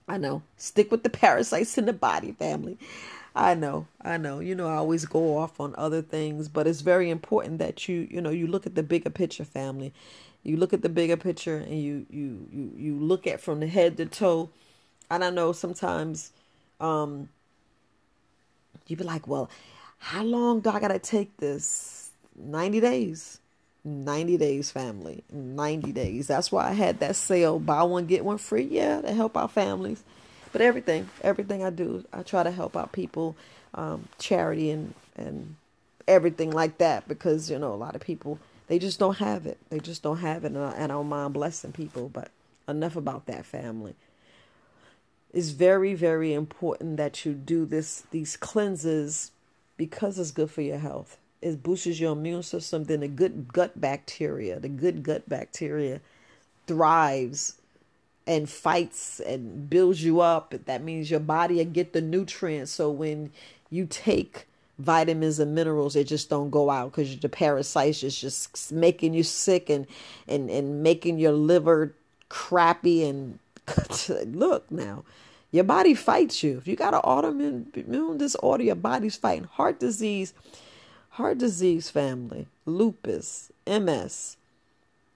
I 0.07 0.19
know. 0.19 0.43
Stick 0.59 0.91
with 0.91 1.03
the 1.03 1.11
parasites 1.11 1.79
in 1.79 1.87
the 1.87 1.95
body, 1.95 2.33
family. 2.33 2.77
I 3.37 3.55
know, 3.55 3.87
I 4.01 4.16
know. 4.16 4.40
You 4.40 4.55
know, 4.55 4.66
I 4.66 4.77
always 4.77 5.05
go 5.05 5.37
off 5.37 5.61
on 5.61 5.75
other 5.77 6.01
things, 6.01 6.49
but 6.49 6.66
it's 6.66 6.81
very 6.81 7.11
important 7.11 7.59
that 7.59 7.87
you, 7.87 8.09
you 8.11 8.22
know, 8.22 8.31
you 8.31 8.46
look 8.46 8.66
at 8.66 8.75
the 8.75 8.83
bigger 8.83 9.11
picture, 9.11 9.44
family. 9.44 9.92
You 10.42 10.57
look 10.57 10.72
at 10.72 10.81
the 10.81 10.88
bigger 10.88 11.18
picture 11.18 11.59
and 11.59 11.83
you 11.83 12.07
you 12.09 12.49
you 12.51 12.72
you 12.77 12.94
look 12.99 13.27
at 13.27 13.40
from 13.40 13.61
the 13.61 13.66
head 13.66 13.99
to 13.99 14.07
toe. 14.07 14.49
And 15.11 15.22
I 15.22 15.31
know, 15.31 15.53
sometimes 15.53 16.33
um 16.81 17.29
you 18.87 18.96
be 18.96 19.05
like, 19.05 19.29
"Well, 19.29 19.51
how 19.99 20.22
long 20.22 20.61
do 20.61 20.70
I 20.70 20.81
got 20.81 20.88
to 20.88 20.99
take 20.99 21.37
this?" 21.37 22.11
90 22.37 22.81
days. 22.81 23.40
90 23.85 24.37
days 24.37 24.68
family 24.72 25.22
90 25.31 25.92
days 25.92 26.27
that's 26.27 26.51
why 26.51 26.68
i 26.68 26.72
had 26.72 26.99
that 26.99 27.14
sale 27.14 27.61
buy 27.61 27.85
one 27.85 28.05
get 28.07 28.25
one 28.25 28.37
free 28.37 28.64
yeah 28.64 29.01
to 29.01 29.12
help 29.12 29.37
our 29.37 29.46
families 29.46 30.03
but 30.57 30.64
everything, 30.64 31.07
everything 31.21 31.62
I 31.62 31.69
do, 31.69 32.03
I 32.14 32.23
try 32.23 32.42
to 32.42 32.51
help 32.51 32.79
out 32.79 32.90
people, 32.90 33.37
um, 33.75 34.09
charity 34.19 34.71
and 34.71 34.95
and 35.14 35.57
everything 36.09 36.51
like 36.51 36.79
that 36.79 37.07
because 37.07 37.51
you 37.51 37.59
know 37.59 37.75
a 37.75 37.77
lot 37.77 37.95
of 37.95 38.01
people 38.01 38.38
they 38.66 38.79
just 38.79 38.99
don't 38.99 39.19
have 39.19 39.45
it. 39.45 39.59
They 39.69 39.81
just 39.81 40.03
don't 40.03 40.16
have 40.16 40.47
it, 40.47 40.53
and 40.53 40.59
I, 40.59 40.73
and 40.73 40.85
I 40.85 40.95
don't 40.95 41.11
mind 41.11 41.35
blessing 41.35 41.73
people. 41.73 42.09
But 42.09 42.31
enough 42.66 42.97
about 42.97 43.27
that 43.27 43.45
family. 43.45 43.97
It's 45.35 45.51
very 45.51 45.92
very 45.92 46.33
important 46.33 46.97
that 46.97 47.27
you 47.27 47.35
do 47.35 47.66
this 47.66 48.05
these 48.11 48.38
cleanses 48.38 49.33
because 49.77 50.19
it's 50.19 50.31
good 50.31 50.51
for 50.51 50.62
your 50.62 50.79
health. 50.79 51.19
It 51.42 51.62
boosts 51.62 52.01
your 52.01 52.12
immune 52.12 52.45
system. 52.45 52.85
Then 52.85 53.01
the 53.01 53.09
good 53.09 53.53
gut 53.53 53.79
bacteria, 53.79 54.59
the 54.59 54.71
good 54.71 55.03
gut 55.03 55.29
bacteria, 55.29 56.01
thrives 56.66 57.61
and 58.27 58.49
fights 58.49 59.21
and 59.21 59.71
builds 59.71 60.03
you 60.03 60.21
up. 60.21 60.55
That 60.65 60.83
means 60.83 61.11
your 61.11 61.21
body 61.21 61.57
will 61.57 61.65
get 61.67 61.93
the 61.93 62.01
nutrients. 62.01 62.73
So 62.73 62.91
when 62.91 63.31
you 63.71 63.87
take 63.87 64.47
vitamins 64.79 65.39
and 65.39 65.55
minerals, 65.55 65.95
they 65.95 66.05
just 66.05 66.29
don't 66.29 66.51
go 66.51 66.69
out 66.69 66.93
because 66.93 67.17
the 67.19 67.29
parasites 67.29 68.03
is 68.03 68.21
just 68.21 68.73
making 68.73 69.15
you 69.15 69.23
sick 69.23 69.71
and 69.71 69.87
and 70.27 70.51
and 70.51 70.83
making 70.83 71.19
your 71.19 71.33
liver 71.33 71.95
crappy. 72.29 73.05
And 73.05 73.39
look 74.27 74.71
now, 74.71 75.05
your 75.53 75.65
body 75.65 75.95
fights 75.95 76.43
you. 76.43 76.59
If 76.59 76.67
you 76.67 76.77
got 76.77 76.95
an 76.95 77.03
autoimmune 77.03 78.19
disorder, 78.19 78.65
your 78.65 78.75
body's 78.75 79.17
fighting 79.17 79.45
heart 79.45 79.79
disease, 79.79 80.35
heart 81.11 81.39
disease 81.39 81.91
family, 81.91 82.49
lupus, 82.65 83.53
MS. 83.67 84.37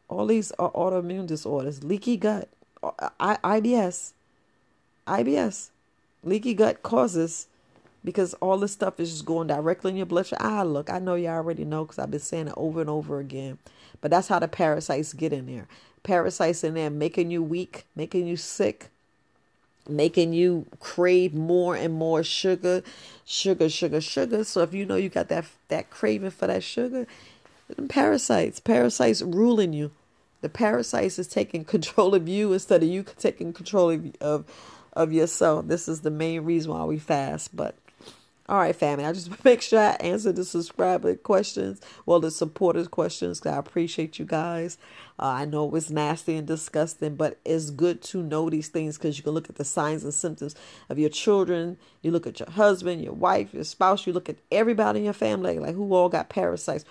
All 0.09 0.27
these 0.27 0.51
are 0.53 0.73
autoimmune 0.73 1.27
disorders, 1.27 1.85
leaky 1.85 2.17
gut 2.17 2.49
I, 2.83 3.37
IBS, 3.45 4.13
IBS, 5.07 5.71
leaky 6.25 6.55
gut 6.55 6.83
causes 6.83 7.47
because 8.05 8.35
all 8.35 8.59
this 8.59 8.73
stuff 8.73 8.99
is 8.99 9.11
just 9.11 9.25
going 9.25 9.49
directly 9.49 9.91
in 9.91 9.97
your 9.97 10.07
bloodstream. 10.07 10.41
Ah, 10.41 10.63
look, 10.63 10.91
I 10.91 10.99
know 10.99 11.15
you 11.15 11.29
already 11.29 11.65
know 11.65 11.85
because 11.85 11.99
I've 11.99 12.11
been 12.11 12.21
saying 12.21 12.49
it 12.49 12.55
over 12.57 12.81
and 12.81 12.91
over 12.91 13.19
again. 13.19 13.59
But 14.01 14.11
that's 14.11 14.29
how 14.29 14.39
the 14.39 14.49
parasites 14.49 15.13
get 15.13 15.33
in 15.33 15.47
there. 15.47 15.67
Parasites 16.03 16.65
in 16.65 16.75
there 16.75 16.89
making 16.91 17.31
you 17.31 17.43
weak, 17.43 17.85
making 17.95 18.27
you 18.27 18.37
sick, 18.37 18.89
making 19.87 20.33
you 20.33 20.67
crave 20.79 21.35
more 21.35 21.77
and 21.77 21.93
more 21.93 22.23
sugar, 22.23 22.83
sugar, 23.27 23.69
sugar, 23.69 24.01
sugar. 24.01 24.45
So 24.45 24.63
if 24.63 24.73
you 24.73 24.87
know 24.87 24.97
you 24.97 25.11
got 25.11 25.29
that 25.29 25.47
that 25.69 25.91
craving 25.91 26.31
for 26.31 26.47
that 26.47 26.63
sugar, 26.63 27.07
parasites, 27.89 28.61
parasites 28.61 29.21
ruling 29.21 29.75
you. 29.75 29.91
The 30.41 30.49
parasites 30.49 31.19
is 31.19 31.29
taking 31.29 31.65
control 31.65 32.15
of 32.15 32.29
you 32.29 32.53
instead 32.53 32.83
of 32.83 32.89
you 32.89 33.05
taking 33.19 33.53
control 33.53 33.91
of, 33.91 34.17
of, 34.21 34.45
of 34.93 35.13
yourself. 35.13 35.67
This 35.69 35.89
is 35.89 36.01
the 36.01 36.11
main 36.11 36.43
reason 36.43 36.73
why 36.73 36.85
we 36.85 36.99
fast. 36.99 37.55
But 37.55 37.77
all 38.51 38.59
right, 38.59 38.75
family, 38.75 39.05
I 39.05 39.13
just 39.13 39.45
make 39.45 39.63
sure 39.63 39.79
I 39.79 39.93
answer 40.01 40.33
the 40.33 40.45
subscriber 40.45 41.15
questions, 41.15 41.81
well, 42.05 42.19
the 42.19 42.33
supporters 42.33 42.89
questions. 42.89 43.47
I 43.47 43.57
appreciate 43.57 44.19
you 44.19 44.25
guys. 44.25 44.77
Uh, 45.21 45.27
I 45.27 45.45
know 45.45 45.67
it 45.67 45.71
was 45.71 45.89
nasty 45.89 46.35
and 46.35 46.49
disgusting, 46.49 47.15
but 47.15 47.39
it's 47.45 47.71
good 47.71 48.03
to 48.05 48.23
know 48.23 48.51
these 48.51 48.67
things 48.67 48.99
because 48.99 49.17
you 49.17 49.23
can 49.23 49.35
look 49.35 49.49
at 49.49 49.55
the 49.55 49.65
signs 49.65 50.03
and 50.03 50.13
symptoms 50.13 50.57
of 50.89 50.99
your 50.99 51.11
children. 51.11 51.77
You 52.03 52.11
look 52.11 52.27
at 52.27 52.41
your 52.41 52.51
husband, 52.51 53.05
your 53.05 53.13
wife, 53.13 53.55
your 53.55 53.63
spouse. 53.63 54.05
You 54.05 54.13
look 54.13 54.29
at 54.29 54.39
everybody 54.51 54.99
in 54.99 55.05
your 55.05 55.15
family, 55.15 55.61
like 55.61 55.77
who 55.77 55.95
all 55.95 56.09
got 56.09 56.29
parasites. 56.29 56.85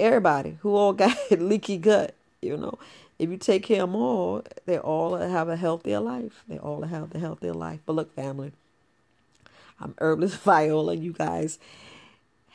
Everybody 0.00 0.56
who 0.62 0.74
all 0.74 0.92
got 0.94 1.18
leaky 1.30 1.76
gut 1.76 2.14
you 2.44 2.56
know, 2.56 2.78
if 3.18 3.30
you 3.30 3.36
take 3.36 3.62
care 3.62 3.82
of 3.82 3.90
them 3.90 3.96
all, 3.96 4.42
they 4.66 4.78
all 4.78 5.16
have 5.16 5.48
a 5.48 5.56
healthier 5.56 6.00
life. 6.00 6.44
They 6.48 6.58
all 6.58 6.82
have 6.82 7.10
the 7.10 7.18
healthier 7.18 7.54
life. 7.54 7.80
But 7.86 7.94
look, 7.94 8.14
family, 8.14 8.52
I'm 9.80 9.94
Herbalist 9.98 10.40
Viola. 10.42 10.94
You 10.94 11.12
guys 11.12 11.58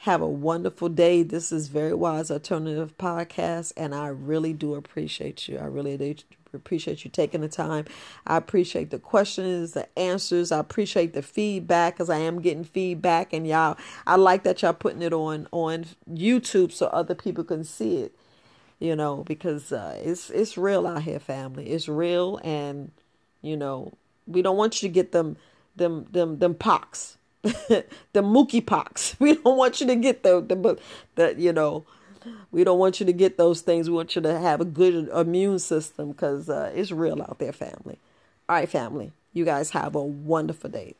have 0.03 0.21
a 0.21 0.27
wonderful 0.27 0.89
day. 0.89 1.23
This 1.23 1.51
is 1.51 1.67
Very 1.67 1.93
Wise 1.93 2.31
Alternative 2.31 2.97
Podcast, 2.97 3.73
and 3.75 3.93
I 3.93 4.07
really 4.07 4.53
do 4.53 4.75
appreciate 4.75 5.47
you. 5.47 5.57
I 5.57 5.65
really 5.65 5.97
do 5.97 6.15
appreciate 6.53 7.03
you 7.03 7.11
taking 7.11 7.41
the 7.41 7.49
time. 7.49 7.85
I 8.25 8.37
appreciate 8.37 8.91
the 8.91 8.99
questions, 8.99 9.73
the 9.73 9.87
answers. 9.99 10.51
I 10.51 10.59
appreciate 10.59 11.13
the 11.13 11.21
feedback 11.21 11.95
because 11.95 12.09
I 12.09 12.19
am 12.19 12.41
getting 12.41 12.63
feedback, 12.63 13.33
and 13.33 13.45
y'all, 13.45 13.77
I 14.07 14.15
like 14.15 14.43
that 14.43 14.61
y'all 14.61 14.73
putting 14.73 15.01
it 15.01 15.13
on 15.13 15.47
on 15.51 15.85
YouTube 16.09 16.71
so 16.71 16.87
other 16.87 17.15
people 17.15 17.43
can 17.43 17.63
see 17.63 17.97
it 17.97 18.18
you 18.79 18.95
know, 18.95 19.23
because 19.27 19.71
uh, 19.71 19.99
it's 20.03 20.29
it's 20.29 20.57
real 20.57 20.87
out 20.87 21.03
here, 21.03 21.19
family. 21.19 21.69
It's 21.69 21.87
real, 21.87 22.39
and 22.43 22.91
you 23.41 23.57
know, 23.57 23.93
we 24.25 24.41
don't 24.41 24.57
want 24.57 24.81
you 24.81 24.89
to 24.89 24.93
get 24.93 25.11
them 25.11 25.37
them 25.75 26.07
them 26.11 26.39
them 26.39 26.55
pox, 26.55 27.17
the 27.41 27.85
mookie 28.15 28.65
pox. 28.65 29.15
We 29.19 29.35
don't 29.35 29.57
want 29.57 29.81
you 29.81 29.87
to 29.87 29.95
get 29.95 30.23
the 30.23 30.41
the 30.41 30.79
the 31.15 31.35
you 31.37 31.53
know. 31.53 31.85
We 32.51 32.65
don't 32.65 32.79
want 32.79 32.99
you 32.99 33.05
to 33.05 33.13
get 33.13 33.37
those 33.37 33.61
things. 33.61 33.89
We 33.89 33.95
want 33.95 34.13
you 34.13 34.21
to 34.21 34.39
have 34.39 34.59
a 34.59 34.65
good 34.65 35.07
immune 35.07 35.57
system 35.57 36.11
because 36.11 36.49
uh, 36.49 36.69
it's 36.75 36.91
real 36.91 37.21
out 37.21 37.39
there, 37.39 37.53
family. 37.53 37.97
All 38.49 38.57
right, 38.57 38.67
family. 38.67 39.13
You 39.31 39.45
guys 39.45 39.69
have 39.69 39.95
a 39.95 40.03
wonderful 40.03 40.69
day. 40.69 40.95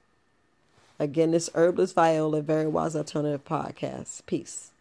Again, 0.98 1.32
this 1.32 1.50
Herbalist 1.54 1.96
Viola 1.96 2.42
Very 2.42 2.68
Wise 2.68 2.96
Alternative 2.96 3.44
Podcast. 3.44 4.26
Peace. 4.28 4.72